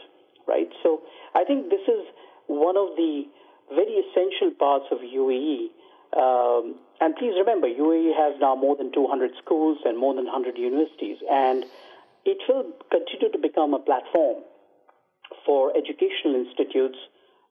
Right. 0.48 0.68
So 0.84 1.02
I 1.36 1.46
think 1.46 1.70
this 1.70 1.86
is 1.88 2.04
one 2.48 2.76
of 2.76 2.96
the 2.98 3.24
very 3.70 4.04
essential 4.04 4.52
parts 4.58 4.86
of 4.92 5.00
UAE. 5.00 5.70
Um, 6.16 6.76
and 7.02 7.16
please 7.16 7.34
remember, 7.38 7.68
UAE 7.68 8.16
has 8.16 8.40
now 8.40 8.56
more 8.56 8.76
than 8.76 8.92
200 8.92 9.32
schools 9.44 9.78
and 9.86 9.98
more 9.98 10.14
than 10.16 10.26
100 10.26 10.58
universities, 10.58 11.18
and 11.30 11.66
it 12.26 12.38
will 12.48 12.72
continue 12.92 13.32
to 13.32 13.38
become 13.38 13.74
a 13.74 13.80
platform 13.80 14.44
for 15.46 15.76
educational 15.76 16.36
institutes, 16.36 16.98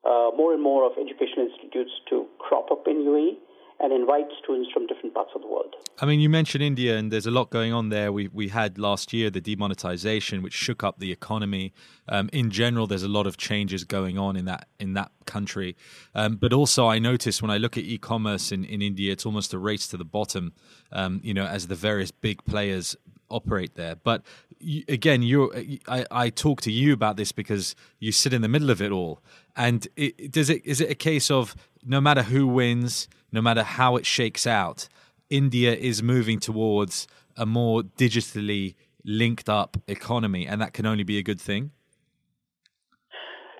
uh, 0.05 0.31
more 0.37 0.55
and 0.55 0.62
more 0.62 0.85
of 0.85 0.92
educational 0.98 1.46
institutes 1.46 1.92
to 2.09 2.26
crop 2.38 2.70
up 2.70 2.87
in 2.87 3.05
UAE 3.05 3.37
and 3.80 3.92
invite 3.92 4.26
students 4.42 4.70
from 4.72 4.86
different 4.86 5.14
parts 5.14 5.30
of 5.34 5.42
the 5.42 5.48
world. 5.48 5.74
I 5.98 6.06
mean, 6.06 6.20
you 6.20 6.28
mentioned 6.28 6.62
India, 6.62 6.96
and 6.96 7.10
there's 7.10 7.26
a 7.26 7.30
lot 7.30 7.50
going 7.50 7.72
on 7.72 7.88
there. 7.88 8.12
We 8.12 8.28
we 8.28 8.48
had 8.48 8.78
last 8.78 9.12
year 9.12 9.30
the 9.30 9.40
demonetization, 9.40 10.42
which 10.42 10.54
shook 10.54 10.82
up 10.84 10.98
the 10.98 11.12
economy. 11.12 11.72
Um, 12.08 12.28
in 12.32 12.50
general, 12.50 12.86
there's 12.86 13.02
a 13.02 13.08
lot 13.08 13.26
of 13.26 13.36
changes 13.36 13.84
going 13.84 14.18
on 14.18 14.36
in 14.36 14.44
that 14.46 14.68
in 14.78 14.94
that 14.94 15.10
country. 15.26 15.76
Um, 16.14 16.36
but 16.36 16.52
also, 16.52 16.86
I 16.86 16.98
notice 16.98 17.42
when 17.42 17.50
I 17.50 17.58
look 17.58 17.76
at 17.76 17.84
e-commerce 17.84 18.52
in, 18.52 18.64
in 18.64 18.82
India, 18.82 19.12
it's 19.12 19.26
almost 19.26 19.54
a 19.54 19.58
race 19.58 19.86
to 19.88 19.96
the 19.96 20.04
bottom. 20.04 20.52
Um, 20.92 21.20
you 21.22 21.34
know, 21.34 21.46
as 21.46 21.66
the 21.66 21.74
various 21.74 22.10
big 22.10 22.44
players 22.44 22.96
operate 23.30 23.74
there. 23.74 23.96
But 23.96 24.22
you, 24.58 24.84
again, 24.88 25.22
you 25.22 25.80
I, 25.88 26.06
I 26.10 26.30
talk 26.30 26.60
to 26.62 26.72
you 26.72 26.92
about 26.92 27.16
this 27.16 27.32
because 27.32 27.74
you 27.98 28.12
sit 28.12 28.32
in 28.32 28.42
the 28.42 28.48
middle 28.48 28.70
of 28.70 28.80
it 28.80 28.92
all. 28.92 29.22
And 29.56 29.86
it, 29.96 30.32
does 30.32 30.50
it 30.50 30.64
is 30.64 30.80
it 30.80 30.90
a 30.90 30.94
case 30.94 31.30
of 31.30 31.54
no 31.84 32.00
matter 32.00 32.22
who 32.22 32.46
wins, 32.46 33.08
no 33.32 33.40
matter 33.40 33.62
how 33.62 33.96
it 33.96 34.06
shakes 34.06 34.46
out, 34.46 34.88
India 35.30 35.74
is 35.74 36.02
moving 36.02 36.40
towards 36.40 37.06
a 37.36 37.46
more 37.46 37.82
digitally 37.82 38.74
linked 39.04 39.48
up 39.48 39.76
economy, 39.86 40.46
and 40.46 40.60
that 40.60 40.72
can 40.72 40.86
only 40.86 41.04
be 41.04 41.18
a 41.18 41.22
good 41.22 41.40
thing. 41.40 41.70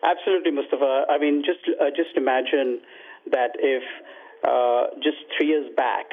Absolutely, 0.03 0.51
Mustafa. 0.51 1.05
I 1.09 1.19
mean, 1.19 1.43
just 1.45 1.61
uh, 1.81 1.91
just 1.91 2.17
imagine 2.17 2.81
that 3.31 3.51
if 3.59 3.83
uh, 4.47 4.95
just 5.03 5.19
three 5.37 5.49
years 5.49 5.67
back 5.77 6.07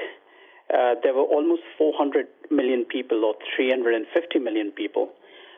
uh, 0.73 0.95
there 1.03 1.13
were 1.13 1.23
almost 1.23 1.61
400 1.77 2.27
million 2.49 2.85
people, 2.85 3.23
or 3.25 3.35
350 3.55 4.39
million 4.39 4.71
people, 4.71 5.09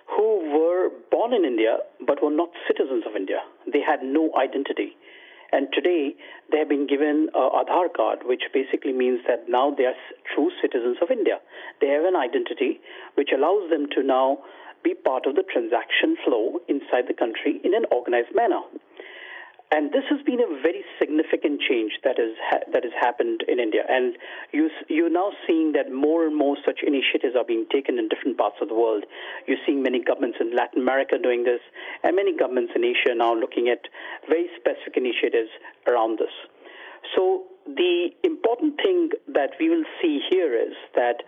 who 0.08 0.52
were 0.54 0.90
born 1.10 1.34
in 1.34 1.46
India 1.46 1.78
but 2.06 2.22
were 2.22 2.32
not 2.32 2.50
citizens 2.68 3.04
of 3.08 3.16
India. 3.16 3.40
They 3.72 3.82
had 3.82 4.04
no 4.04 4.30
identity. 4.36 4.96
And 5.52 5.68
today, 5.72 6.16
they 6.52 6.58
have 6.60 6.70
been 6.70 6.86
given 6.86 7.30
an 7.34 7.50
Aadhaar 7.50 7.94
card, 7.96 8.20
which 8.26 8.44
basically 8.54 8.94
means 8.94 9.22
that 9.28 9.48
now 9.48 9.74
they 9.76 9.86
are 9.86 9.96
true 10.34 10.52
citizens 10.62 10.98
of 11.02 11.12
India. 11.12 11.40
They 11.82 11.88
have 11.88 12.04
an 12.04 12.16
identity 12.16 12.82
which 13.16 13.30
allows 13.34 13.70
them 13.70 13.88
to 13.96 14.04
now 14.04 14.40
be 14.84 14.94
part 14.94 15.26
of 15.26 15.36
the 15.36 15.44
transaction 15.44 16.18
flow 16.26 16.60
inside 16.68 17.08
the 17.08 17.14
country 17.14 17.62
in 17.64 17.74
an 17.74 17.86
organized 17.92 18.36
manner. 18.36 18.62
And 19.72 19.92
this 19.92 20.04
has 20.10 20.22
been 20.22 20.40
a 20.40 20.62
very 20.62 20.86
significant 21.00 21.60
change 21.60 21.94
that 22.04 22.18
has 22.18 22.38
ha- 22.50 22.66
that 22.72 22.84
has 22.84 22.94
happened 23.00 23.44
in 23.48 23.60
India. 23.60 23.82
And 23.90 24.16
you 24.52 24.70
you're 24.88 25.10
now 25.10 25.32
seeing 25.48 25.74
that 25.74 25.92
more 25.92 26.26
and 26.26 26.36
more 26.36 26.56
such 26.66 26.80
initiatives 26.86 27.36
are 27.36 27.44
being 27.44 27.66
taken 27.72 27.98
in 27.98 28.08
different 28.08 28.38
parts 28.38 28.58
of 28.62 28.70
the 28.70 28.76
world. 28.76 29.06
You're 29.48 29.62
seeing 29.66 29.82
many 29.82 30.04
governments 30.04 30.38
in 30.40 30.56
Latin 30.56 30.82
America 30.82 31.18
doing 31.18 31.44
this, 31.44 31.62
and 32.04 32.16
many 32.16 32.38
governments 32.38 32.74
in 32.76 32.86
Asia 32.86 33.16
now 33.16 33.34
looking 33.34 33.68
at 33.68 33.82
very 34.30 34.48
specific 34.56 34.98
initiatives 34.98 35.50
around 35.88 36.20
this. 36.20 36.34
So 37.16 37.46
the 37.66 38.10
important 38.24 38.78
thing 38.78 39.10
that 39.34 39.52
we 39.60 39.70
will 39.70 39.86
see 40.02 40.22
here 40.30 40.54
is 40.54 40.74
that 40.96 41.24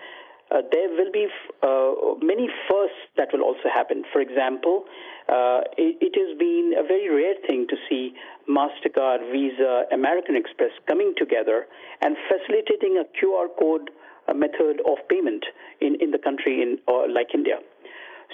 uh, 0.50 0.62
there 0.72 0.90
will 0.90 1.12
be 1.12 1.28
uh, 1.62 2.16
many 2.24 2.48
firsts 2.70 2.98
that 3.18 3.30
will 3.34 3.42
also 3.42 3.70
happen. 3.74 4.04
For 4.14 4.22
example, 4.22 4.86
uh, 5.28 5.62
it, 5.78 5.98
it, 6.00 6.14
has 6.16 6.38
been 6.38 6.74
a 6.78 6.84
very 6.84 7.10
rare 7.10 7.36
thing 7.48 7.68
to 7.70 7.76
see 7.90 8.14
MasterCard, 8.48 9.32
Visa, 9.32 9.84
American 9.92 10.36
Express 10.36 10.72
coming 10.88 11.14
together 11.18 11.68
and 12.02 12.16
facilitating 12.30 13.04
a 13.04 13.06
QR 13.18 13.48
code 13.60 13.92
a 14.28 14.34
method 14.34 14.82
of 14.86 14.98
payment 15.10 15.46
in, 15.80 15.96
in 16.02 16.12
the 16.12 16.18
country 16.18 16.62
in, 16.62 16.80
like 17.14 17.28
India. 17.34 17.60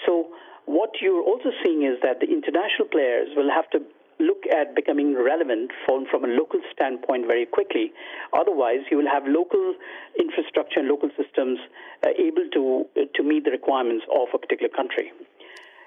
So, 0.05 0.27
what 0.65 0.89
you're 1.01 1.21
also 1.21 1.49
seeing 1.63 1.83
is 1.83 1.99
that 2.01 2.19
the 2.19 2.27
international 2.27 2.87
players 2.89 3.29
will 3.35 3.49
have 3.51 3.69
to 3.71 3.79
look 4.19 4.43
at 4.51 4.75
becoming 4.75 5.15
relevant 5.15 5.71
from, 5.85 6.05
from 6.09 6.23
a 6.23 6.27
local 6.27 6.59
standpoint 6.71 7.25
very 7.27 7.45
quickly. 7.45 7.91
Otherwise, 8.33 8.81
you 8.91 8.97
will 8.97 9.09
have 9.11 9.23
local 9.27 9.75
infrastructure 10.19 10.79
and 10.79 10.87
local 10.87 11.09
systems 11.17 11.59
uh, 12.05 12.09
able 12.17 12.47
to, 12.53 12.85
uh, 12.95 13.05
to 13.15 13.23
meet 13.23 13.43
the 13.45 13.51
requirements 13.51 14.05
of 14.13 14.27
a 14.33 14.37
particular 14.37 14.69
country. 14.69 15.11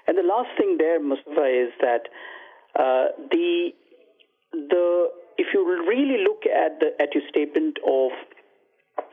And 0.07 0.17
the 0.17 0.23
last 0.23 0.49
thing 0.57 0.77
there, 0.77 0.99
Mustafa, 0.99 1.45
is 1.45 1.71
that 1.81 2.07
uh, 2.79 3.11
the, 3.31 3.71
the, 4.53 5.07
if 5.37 5.47
you 5.53 5.65
really 5.87 6.23
look 6.23 6.43
at, 6.45 6.79
the, 6.79 6.95
at 7.01 7.13
your 7.13 7.23
statement 7.29 7.77
of 7.85 8.11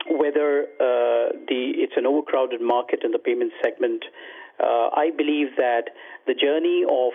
whether 0.09 0.63
uh, 0.79 1.35
the, 1.47 1.73
it's 1.77 1.93
an 1.97 2.05
overcrowded 2.05 2.61
market 2.61 3.01
in 3.03 3.11
the 3.11 3.19
payment 3.19 3.51
segment, 3.63 4.03
uh, 4.59 4.89
I 4.95 5.11
believe 5.15 5.57
that 5.57 5.89
the 6.27 6.33
journey 6.33 6.83
of 6.89 7.11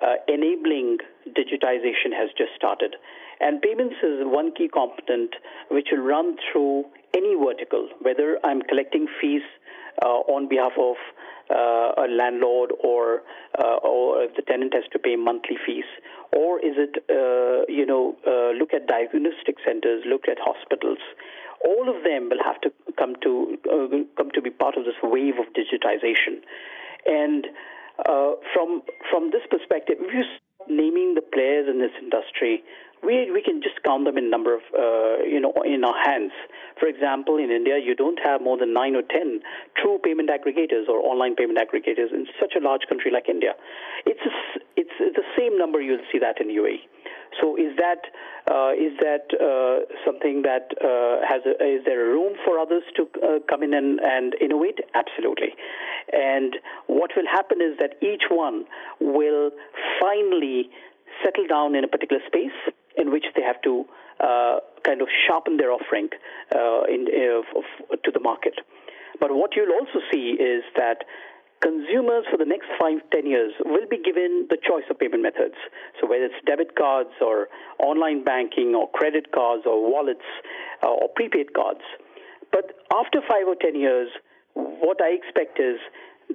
uh, 0.00 0.14
enabling 0.28 0.98
digitization 1.28 2.12
has 2.16 2.30
just 2.36 2.50
started. 2.56 2.96
And 3.40 3.60
payments 3.60 3.96
is 4.02 4.20
one 4.22 4.52
key 4.54 4.68
component 4.72 5.34
which 5.70 5.88
will 5.92 6.02
run 6.02 6.36
through 6.50 6.84
any 7.14 7.34
vertical, 7.34 7.88
whether 8.00 8.38
I'm 8.44 8.62
collecting 8.62 9.06
fees 9.20 9.42
uh, 10.00 10.24
on 10.30 10.48
behalf 10.48 10.72
of 10.78 10.96
uh, 11.50 11.92
a 11.98 12.06
landlord 12.08 12.72
or 12.82 13.22
uh, 13.58 13.76
or 13.82 14.26
the 14.36 14.42
tenant 14.42 14.72
has 14.74 14.84
to 14.92 14.98
pay 14.98 15.16
monthly 15.16 15.56
fees 15.66 15.84
or 16.32 16.58
is 16.60 16.74
it 16.78 16.96
uh, 17.10 17.66
you 17.68 17.84
know 17.84 18.16
uh, 18.26 18.56
look 18.56 18.72
at 18.72 18.86
diagnostic 18.86 19.56
centers 19.66 20.02
look 20.06 20.28
at 20.28 20.38
hospitals 20.40 20.98
all 21.64 21.94
of 21.94 22.02
them 22.04 22.30
will 22.30 22.42
have 22.42 22.60
to 22.60 22.72
come 22.98 23.14
to 23.22 23.58
come 24.16 24.30
to 24.32 24.40
be 24.40 24.50
part 24.50 24.76
of 24.76 24.84
this 24.84 24.96
wave 25.02 25.34
of 25.38 25.46
digitization 25.52 26.40
and 27.06 27.46
from 28.54 28.82
from 29.10 29.30
this 29.30 29.42
perspective 29.50 29.96
if 30.00 30.12
you 30.12 30.24
naming 30.68 31.14
the 31.14 31.20
players 31.20 31.66
in 31.68 31.80
this 31.80 31.90
industry 32.00 32.62
we 33.02 33.30
we 33.30 33.42
can 33.42 33.60
just 33.60 33.82
count 33.82 34.04
them 34.04 34.16
in 34.16 34.30
number 34.30 34.54
of 34.54 34.62
uh, 34.72 35.22
you 35.26 35.40
know 35.40 35.52
in 35.66 35.84
our 35.84 35.98
hands. 36.06 36.32
For 36.78 36.86
example, 36.86 37.36
in 37.36 37.50
India, 37.50 37.78
you 37.78 37.94
don't 37.94 38.18
have 38.22 38.40
more 38.40 38.56
than 38.56 38.72
nine 38.72 38.94
or 38.94 39.02
ten 39.02 39.40
true 39.76 39.98
payment 40.02 40.30
aggregators 40.30 40.88
or 40.88 41.02
online 41.02 41.34
payment 41.34 41.58
aggregators 41.58 42.14
in 42.14 42.26
such 42.40 42.54
a 42.56 42.62
large 42.62 42.82
country 42.88 43.10
like 43.10 43.28
India. 43.28 43.54
It's 44.06 44.22
a, 44.22 44.32
it's 44.76 44.96
the 44.98 45.26
same 45.36 45.58
number 45.58 45.80
you'll 45.80 46.06
see 46.12 46.18
that 46.18 46.40
in 46.40 46.48
UAE. 46.48 46.86
So 47.40 47.56
is 47.56 47.76
that 47.78 48.02
uh, 48.50 48.72
is 48.72 48.92
that 49.00 49.30
uh, 49.38 49.86
something 50.04 50.42
that 50.42 50.74
uh, 50.82 51.24
has 51.26 51.42
a, 51.46 51.54
is 51.64 51.84
there 51.84 52.10
a 52.10 52.12
room 52.12 52.34
for 52.44 52.58
others 52.58 52.82
to 52.96 53.08
uh, 53.22 53.38
come 53.48 53.62
in 53.62 53.72
and, 53.72 54.00
and 54.00 54.34
innovate? 54.40 54.80
Absolutely. 54.94 55.54
And 56.12 56.56
what 56.86 57.12
will 57.16 57.26
happen 57.30 57.58
is 57.60 57.78
that 57.78 58.02
each 58.02 58.24
one 58.30 58.64
will 59.00 59.50
finally 60.00 60.70
settle 61.24 61.46
down 61.46 61.74
in 61.74 61.84
a 61.84 61.88
particular 61.88 62.22
space 62.26 62.74
in 62.96 63.12
which 63.12 63.24
they 63.36 63.42
have 63.42 63.60
to 63.62 63.84
uh, 64.20 64.58
kind 64.84 65.00
of 65.00 65.08
sharpen 65.26 65.56
their 65.56 65.70
offering 65.70 66.08
uh, 66.54 66.82
in, 66.90 67.06
to 67.06 68.10
the 68.12 68.20
market. 68.20 68.54
But 69.20 69.30
what 69.32 69.50
you'll 69.54 69.72
also 69.72 70.00
see 70.12 70.36
is 70.38 70.64
that 70.76 71.04
consumers 71.62 72.26
for 72.30 72.36
the 72.36 72.44
next 72.44 72.66
five, 72.78 72.98
ten 73.14 73.24
years 73.24 73.52
will 73.64 73.86
be 73.88 74.02
given 74.02 74.46
the 74.50 74.58
choice 74.58 74.84
of 74.90 74.98
payment 74.98 75.22
methods. 75.22 75.54
So 76.00 76.10
whether 76.10 76.26
it's 76.26 76.42
debit 76.44 76.76
cards 76.76 77.14
or 77.22 77.48
online 77.78 78.24
banking 78.24 78.74
or 78.74 78.90
credit 78.90 79.32
cards 79.32 79.62
or 79.64 79.78
wallets 79.80 80.26
uh, 80.82 80.90
or 80.90 81.08
prepaid 81.14 81.54
cards. 81.54 81.86
But 82.50 82.74
after 82.92 83.22
five 83.22 83.46
or 83.46 83.54
ten 83.54 83.78
years, 83.78 84.10
what 84.54 85.00
I 85.00 85.14
expect 85.14 85.58
is 85.58 85.78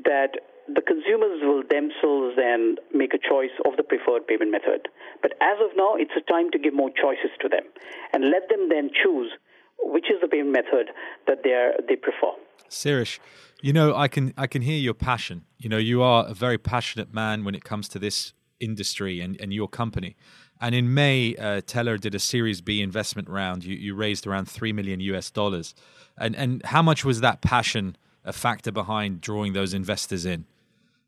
that 0.04 0.40
the 0.68 0.82
consumers 0.82 1.40
will 1.44 1.64
themselves 1.64 2.36
then 2.36 2.76
make 2.94 3.14
a 3.14 3.22
choice 3.22 3.56
of 3.64 3.78
the 3.78 3.84
preferred 3.84 4.28
payment 4.28 4.52
method. 4.52 4.88
But 5.22 5.34
as 5.40 5.60
of 5.64 5.76
now, 5.78 5.96
it's 5.96 6.12
a 6.18 6.26
time 6.32 6.52
to 6.52 6.60
give 6.60 6.74
more 6.74 6.90
choices 6.90 7.32
to 7.42 7.48
them 7.48 7.64
and 8.12 8.32
let 8.32 8.50
them 8.50 8.68
then 8.68 8.90
choose 8.92 9.32
which 9.80 10.06
is 10.10 10.22
the 10.22 10.28
payment 10.28 10.52
method 10.52 10.90
that 11.28 11.44
they 11.44 11.72
they 11.88 11.96
prefer. 11.96 12.32
Sirish, 12.70 13.20
you 13.62 13.74
know, 13.74 13.96
I 13.96 14.08
can 14.08 14.34
I 14.38 14.48
can 14.48 14.62
hear 14.62 14.78
your 14.78 14.94
passion. 14.94 15.46
You 15.58 15.70
know, 15.70 15.78
you 15.78 16.02
are 16.02 16.28
a 16.28 16.34
very 16.34 16.58
passionate 16.58 17.14
man 17.14 17.44
when 17.44 17.56
it 17.56 17.64
comes 17.64 17.88
to 17.90 18.00
this 18.00 18.34
industry 18.60 19.22
and, 19.22 19.40
and 19.40 19.54
your 19.54 19.68
company. 19.68 20.16
And 20.60 20.74
in 20.74 20.94
May, 20.94 21.36
uh, 21.36 21.62
Telr 21.62 22.00
did 22.00 22.16
a 22.16 22.20
Series 22.20 22.62
B 22.62 22.82
investment 22.82 23.30
round. 23.30 23.64
You, 23.64 23.76
you 23.76 23.94
raised 23.94 24.26
around 24.26 24.50
three 24.50 24.74
million 24.74 25.00
US 25.00 25.30
dollars. 25.32 25.76
And 26.18 26.36
and 26.36 26.64
how 26.66 26.82
much 26.82 27.06
was 27.06 27.22
that 27.22 27.42
passion 27.42 27.96
a 28.24 28.34
factor 28.34 28.72
behind 28.72 29.22
drawing 29.22 29.54
those 29.54 29.74
investors 29.74 30.26
in? 30.26 30.46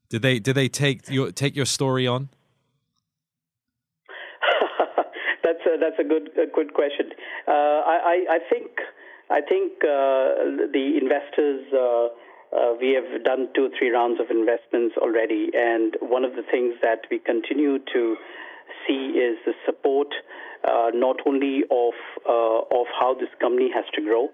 Did 0.10 0.22
they 0.22 0.40
did 0.40 0.56
they 0.56 0.70
take 0.70 1.10
your 1.10 1.32
take 1.32 1.56
your 1.56 1.66
story 1.66 2.08
on? 2.08 2.30
That's 5.50 5.66
a 5.66 5.78
that's 5.82 5.98
a 5.98 6.04
good 6.04 6.30
a 6.38 6.46
good 6.46 6.74
question. 6.78 7.10
Uh, 7.48 7.82
I, 7.82 8.38
I 8.38 8.40
think 8.50 8.70
I 9.30 9.42
think 9.42 9.82
uh, 9.82 10.70
the 10.70 11.00
investors. 11.02 11.66
Uh, 11.74 12.08
uh, 12.50 12.74
we 12.82 12.98
have 12.98 13.24
done 13.24 13.48
two 13.54 13.66
or 13.66 13.70
three 13.78 13.92
rounds 13.92 14.20
of 14.20 14.32
investments 14.32 14.98
already, 14.98 15.52
and 15.54 15.96
one 16.02 16.26
of 16.26 16.32
the 16.34 16.42
things 16.50 16.74
that 16.82 17.06
we 17.12 17.20
continue 17.20 17.78
to 17.94 18.18
see 18.88 19.14
is 19.14 19.38
the 19.46 19.54
support 19.68 20.08
uh, 20.68 20.90
not 20.94 21.18
only 21.26 21.62
of 21.70 21.94
uh, 22.28 22.60
of 22.74 22.88
how 23.00 23.14
this 23.14 23.30
company 23.40 23.70
has 23.74 23.86
to 23.94 24.02
grow, 24.02 24.30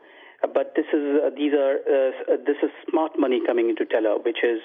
but 0.54 0.74
this 0.76 0.86
is 0.94 1.20
uh, 1.24 1.30
these 1.36 1.54
are 1.54 1.76
uh, 1.84 2.38
this 2.48 2.58
is 2.64 2.72
smart 2.90 3.12
money 3.20 3.42
coming 3.46 3.70
into 3.70 3.86
Telr, 3.86 4.24
which 4.24 4.44
is 4.44 4.62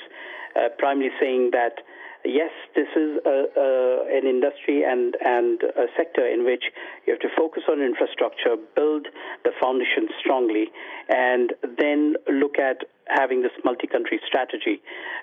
uh, 0.56 0.68
primarily 0.78 1.10
saying 1.20 1.50
that 1.52 1.82
yes, 2.24 2.50
this 2.74 2.88
is 2.96 3.18
a, 3.24 3.44
a, 3.56 4.16
an 4.16 4.26
industry 4.26 4.84
and 4.84 5.16
and 5.24 5.62
a 5.62 5.86
sector 5.96 6.26
in 6.26 6.44
which 6.44 6.64
you 7.06 7.12
have 7.14 7.20
to 7.20 7.28
focus 7.36 7.62
on 7.70 7.80
infrastructure, 7.80 8.56
build 8.74 9.06
the 9.44 9.50
foundation 9.60 10.08
strongly, 10.18 10.68
and 11.08 11.52
then 11.78 12.14
look 12.28 12.58
at 12.58 12.84
having 13.08 13.42
this 13.42 13.52
multi-country 13.64 14.20
strategy, 14.26 14.80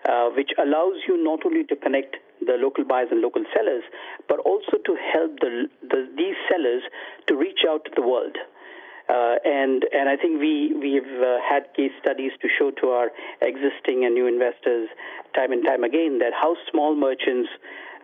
uh, 0.09 0.29
which 0.35 0.51
allows 0.57 0.95
you 1.07 1.21
not 1.23 1.45
only 1.45 1.63
to 1.63 1.75
connect 1.75 2.17
the 2.45 2.53
local 2.59 2.83
buyers 2.83 3.07
and 3.11 3.21
local 3.21 3.43
sellers, 3.55 3.83
but 4.27 4.39
also 4.39 4.77
to 4.85 4.95
help 5.13 5.39
the, 5.39 5.67
the, 5.81 6.07
these 6.15 6.35
sellers 6.51 6.83
to 7.27 7.35
reach 7.35 7.61
out 7.67 7.83
to 7.85 7.91
the 7.95 8.01
world. 8.01 8.37
Uh, 9.09 9.35
and 9.45 9.85
and 9.93 10.09
I 10.09 10.17
think 10.17 10.41
we 10.41 10.73
we've 10.75 11.21
uh, 11.21 11.37
had 11.39 11.73
case 11.75 11.91
studies 12.01 12.31
to 12.41 12.47
show 12.59 12.71
to 12.81 12.87
our 12.89 13.09
existing 13.41 14.03
and 14.03 14.13
new 14.13 14.27
investors 14.27 14.89
time 15.33 15.51
and 15.53 15.65
time 15.65 15.83
again 15.83 16.19
that 16.19 16.33
how 16.33 16.55
small 16.69 16.93
merchants 16.95 17.49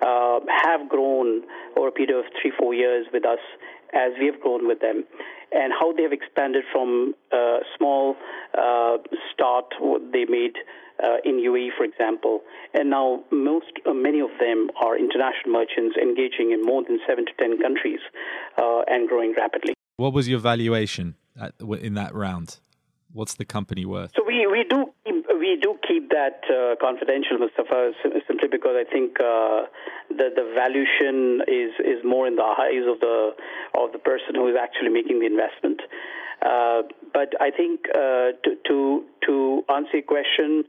uh, 0.02 0.40
have 0.64 0.88
grown 0.88 1.44
over 1.76 1.90
a 1.90 1.92
period 1.92 2.18
of 2.18 2.26
three 2.42 2.54
four 2.58 2.74
years 2.74 3.06
with 3.12 3.26
us 3.26 3.40
as 3.94 4.14
we 4.20 4.26
have 4.28 4.40
grown 4.42 4.68
with 4.68 4.80
them, 4.80 5.04
and 5.52 5.72
how 5.78 5.92
they 5.94 6.04
have 6.04 6.14
expanded 6.14 6.64
from 6.72 7.14
a 7.32 7.60
small 7.78 8.16
uh, 8.58 8.98
start 9.34 9.66
they 10.12 10.26
made. 10.26 10.56
Uh, 11.04 11.18
in 11.26 11.42
UAE, 11.42 11.70
for 11.76 11.84
example, 11.84 12.42
and 12.76 12.92
now 12.92 13.24
most, 13.32 13.74
uh, 13.88 13.94
many 13.94 14.20
of 14.20 14.30
them 14.40 14.70
are 14.80 14.96
international 14.96 15.52
merchants 15.52 15.98
engaging 16.00 16.52
in 16.52 16.62
more 16.62 16.84
than 16.84 17.00
seven 17.08 17.26
to 17.26 17.32
ten 17.40 17.60
countries 17.60 18.00
uh, 18.62 18.84
and 18.88 19.10
growing 19.10 19.34
rapidly. 19.36 19.74
What 19.98 20.14
was 20.14 20.28
your 20.28 20.40
valuation 20.40 21.16
at, 21.40 21.54
in 21.60 21.94
that 21.96 22.16
round? 22.16 22.60
What's 23.12 23.36
the 23.36 23.46
company 23.46 23.86
worth? 23.86 24.12
So 24.16 24.24
we, 24.26 24.48
we 24.48 24.66
do 24.68 24.92
we 25.06 25.58
do 25.62 25.78
keep 25.88 26.10
that 26.10 26.42
uh, 26.50 26.76
confidential, 26.82 27.38
Mustafa, 27.38 27.92
simply 28.28 28.48
because 28.50 28.76
I 28.76 28.92
think 28.92 29.20
uh, 29.20 29.70
the 30.10 30.34
the 30.34 30.52
valuation 30.56 31.42
is 31.48 31.74
is 31.80 32.04
more 32.04 32.26
in 32.26 32.38
the 32.38 32.44
eyes 32.44 32.90
of 32.90 33.00
the 33.02 33.36
of 33.78 33.92
the 33.92 34.00
person 34.00 34.34
who 34.34 34.48
is 34.48 34.56
actually 34.60 34.90
making 34.90 35.20
the 35.20 35.28
investment. 35.28 35.82
Uh, 36.42 36.82
but 37.14 37.40
I 37.40 37.52
think 37.52 37.86
uh, 37.94 38.34
to, 38.44 38.58
to 38.68 39.04
to 39.28 39.64
answer 39.70 40.02
your 40.02 40.10
question 40.10 40.64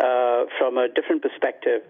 uh, 0.00 0.44
from 0.58 0.78
a 0.78 0.88
different 0.88 1.20
perspective, 1.20 1.82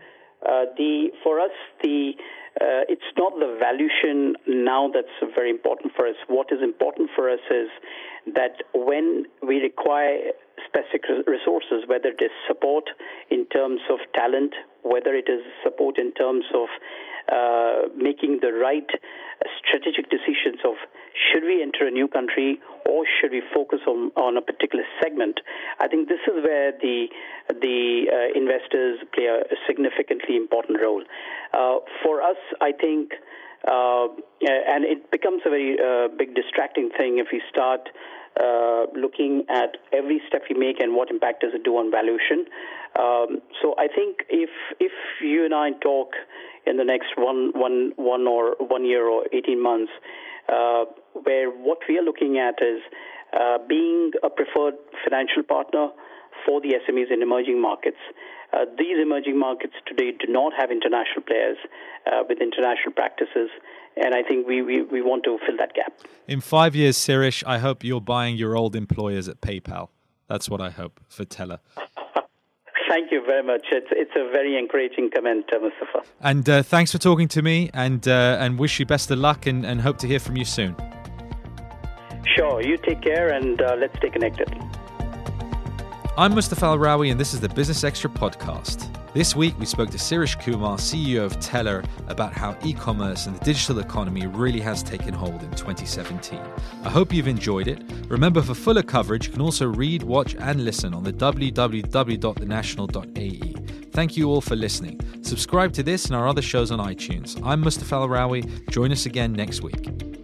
uh, 0.43 0.65
the 0.77 1.11
for 1.23 1.39
us 1.39 1.55
the 1.85 2.15
uh, 2.59 2.83
it's 2.91 3.07
not 3.17 3.33
the 3.39 3.57
valuation 3.61 4.35
now 4.47 4.91
that's 4.93 5.15
very 5.35 5.51
important 5.51 5.93
for 5.95 6.07
us. 6.07 6.17
What 6.27 6.49
is 6.51 6.59
important 6.63 7.11
for 7.15 7.31
us 7.31 7.41
is 7.51 7.69
that 8.35 8.63
when 8.75 9.25
we 9.47 9.61
require 9.63 10.35
specific 10.67 11.03
resources, 11.27 11.87
whether 11.87 12.09
it 12.09 12.21
is 12.21 12.31
support 12.49 12.85
in 13.31 13.47
terms 13.47 13.81
of 13.89 13.99
talent, 14.15 14.53
whether 14.83 15.15
it 15.15 15.29
is 15.29 15.41
support 15.63 15.99
in 15.99 16.13
terms 16.15 16.45
of 16.55 16.69
uh, 17.29 17.89
making 17.97 18.39
the 18.41 18.53
right 18.53 18.89
strategic 19.59 20.11
decisions 20.11 20.61
of 20.65 20.75
should 21.15 21.45
we 21.45 21.63
enter 21.63 21.87
a 21.87 21.91
new 21.91 22.09
country 22.09 22.61
or 22.89 23.05
should 23.21 23.31
we 23.31 23.43
focus 23.55 23.81
on, 23.87 24.11
on 24.17 24.37
a 24.37 24.43
particular 24.43 24.85
segment? 25.03 25.41
I 25.79 25.89
think 25.89 26.09
this 26.09 26.21
is 26.27 26.45
where 26.45 26.73
the 26.73 27.07
the 27.49 28.07
uh, 28.07 28.39
investors 28.39 29.01
play 29.15 29.27
a, 29.27 29.43
significantly 29.67 30.37
important 30.37 30.81
role. 30.81 31.03
Uh, 31.53 31.79
for 32.03 32.23
us, 32.23 32.39
I 32.61 32.73
think. 32.73 33.13
Uh, 33.61 34.09
and 34.41 34.87
it 34.87 35.11
becomes 35.11 35.43
a 35.45 35.51
very 35.51 35.77
uh, 35.77 36.09
big 36.17 36.35
distracting 36.35 36.89
thing 36.97 37.19
if 37.19 37.27
we 37.31 37.43
start 37.51 37.91
uh, 38.39 38.87
looking 38.95 39.45
at 39.49 39.77
every 39.93 40.21
step 40.29 40.43
we 40.49 40.59
make 40.59 40.81
and 40.81 40.95
what 40.95 41.11
impact 41.11 41.41
does 41.43 41.53
it 41.55 41.65
do 41.65 41.77
on 41.77 41.91
valuation. 41.91 42.47
Um, 42.99 43.43
so 43.63 43.75
I 43.79 43.87
think 43.89 44.25
if 44.29 44.51
if 44.79 44.93
you 45.23 45.45
and 45.45 45.55
I 45.55 45.71
talk 45.83 46.13
in 46.67 46.77
the 46.77 46.85
next 46.85 47.17
one 47.17 47.53
one 47.55 47.93
one 47.97 48.27
or 48.27 48.57
one 48.59 48.85
year 48.85 49.07
or 49.07 49.25
18 49.33 49.63
months, 49.63 49.93
uh, 50.49 50.85
where 51.15 51.51
what 51.51 51.79
we 51.89 51.99
are 51.99 52.03
looking 52.03 52.39
at 52.39 52.63
is 52.63 52.81
uh, 53.33 53.59
being 53.69 54.13
a 54.23 54.31
preferred 54.31 54.75
financial 55.05 55.43
partner 55.43 55.91
for 56.45 56.61
the 56.61 56.75
SMEs 56.87 57.13
in 57.13 57.23
emerging 57.23 57.61
markets. 57.61 57.99
Uh, 58.53 58.65
these 58.79 58.99
emerging 59.01 59.39
markets 59.39 59.75
today 59.87 60.11
do 60.11 60.31
not 60.31 60.53
have 60.53 60.71
international 60.71 61.23
players 61.27 61.57
uh, 62.07 62.23
with 62.29 62.39
international 62.41 62.93
practices, 62.95 63.49
and 63.97 64.15
I 64.15 64.23
think 64.23 64.47
we, 64.47 64.63
we, 64.63 64.83
we 64.83 65.03
want 65.03 65.25
to 65.25 65.39
fill 65.47 65.57
that 65.59 65.75
gap. 65.75 65.93
In 66.27 66.41
five 66.41 66.75
years, 66.75 66.97
Sirish, 66.97 67.45
I 67.47 67.59
hope 67.59 67.85
you're 67.85 68.01
buying 68.01 68.37
your 68.37 68.57
old 68.57 68.75
employers 68.75 69.29
at 69.29 69.41
PayPal. 69.41 69.89
That's 70.29 70.49
what 70.49 70.61
I 70.61 70.71
hope 70.71 71.01
for 71.09 71.25
Telr. 71.25 71.59
Thank 72.89 73.13
you 73.13 73.25
very 73.25 73.45
much. 73.45 73.67
It's 73.71 73.87
it's 73.93 74.11
a 74.17 74.29
very 74.33 74.59
encouraging 74.59 75.11
comment, 75.15 75.45
uh, 75.53 75.61
Mustafa. 75.61 76.03
And 76.21 76.49
uh, 76.49 76.65
thanks 76.65 76.91
for 76.91 76.99
talking 76.99 77.29
to 77.29 77.41
me, 77.41 77.71
and 77.73 78.07
uh, 78.09 78.37
and 78.41 78.59
wish 78.59 78.81
you 78.81 78.87
best 78.87 79.13
of 79.13 79.19
luck, 79.19 79.47
and, 79.47 79.65
and 79.65 79.81
hope 79.81 79.99
to 79.99 80.09
hear 80.09 80.19
from 80.19 80.37
you 80.37 80.45
soon. 80.45 80.75
Sure. 82.37 82.61
You 82.61 82.77
take 82.77 83.01
care, 83.01 83.29
and 83.29 83.63
uh, 83.63 83.77
let's 83.79 83.97
stay 83.99 84.11
connected. 84.11 84.53
I'm 86.19 86.35
Mustafa 86.35 86.67
Al 86.67 86.77
Rawi, 86.77 87.13
and 87.13 87.21
this 87.21 87.33
is 87.33 87.39
the 87.41 87.49
Business 87.49 87.85
Extra 87.85 88.11
podcast. 88.11 88.89
This 89.15 89.37
week, 89.37 89.57
we 89.61 89.67
spoke 89.67 89.91
to 89.91 89.99
Sirish 89.99 90.35
Kumar, 90.37 90.77
CEO 90.77 91.25
of 91.25 91.39
Telr, 91.39 91.87
about 92.09 92.33
how 92.33 92.57
e 92.65 92.73
commerce 92.73 93.27
and 93.27 93.37
the 93.37 93.45
digital 93.45 93.79
economy 93.79 94.27
really 94.27 94.59
has 94.61 94.83
taken 94.83 95.15
hold 95.15 95.41
in 95.43 95.53
2017. 95.53 96.41
I 96.83 96.91
hope 96.91 97.13
you've 97.13 97.29
enjoyed 97.29 97.69
it. 97.69 97.85
Remember, 98.09 98.43
for 98.43 98.55
fuller 98.55 98.83
coverage, 98.83 99.29
you 99.29 99.33
can 99.33 99.41
also 99.41 99.69
read, 99.69 100.03
watch, 100.03 100.35
and 100.35 100.65
listen 100.65 100.95
on 100.95 101.05
the 101.05 101.13
www.thenational.ae. 101.13 103.55
Thank 103.93 104.17
you 104.17 104.29
all 104.29 104.41
for 104.41 104.57
listening. 104.57 105.01
Subscribe 105.23 105.73
to 105.75 105.85
this 105.85 106.07
and 106.07 106.17
our 106.17 106.27
other 106.27 106.43
shows 106.43 106.73
on 106.73 106.81
iTunes. 106.81 107.41
I'm 107.45 107.61
Mustafa 107.61 107.95
Al 107.95 108.09
Rawi. 108.09 108.69
Join 108.71 108.91
us 108.91 109.07
again 109.07 109.33
next 109.33 109.63
week. 109.63 110.20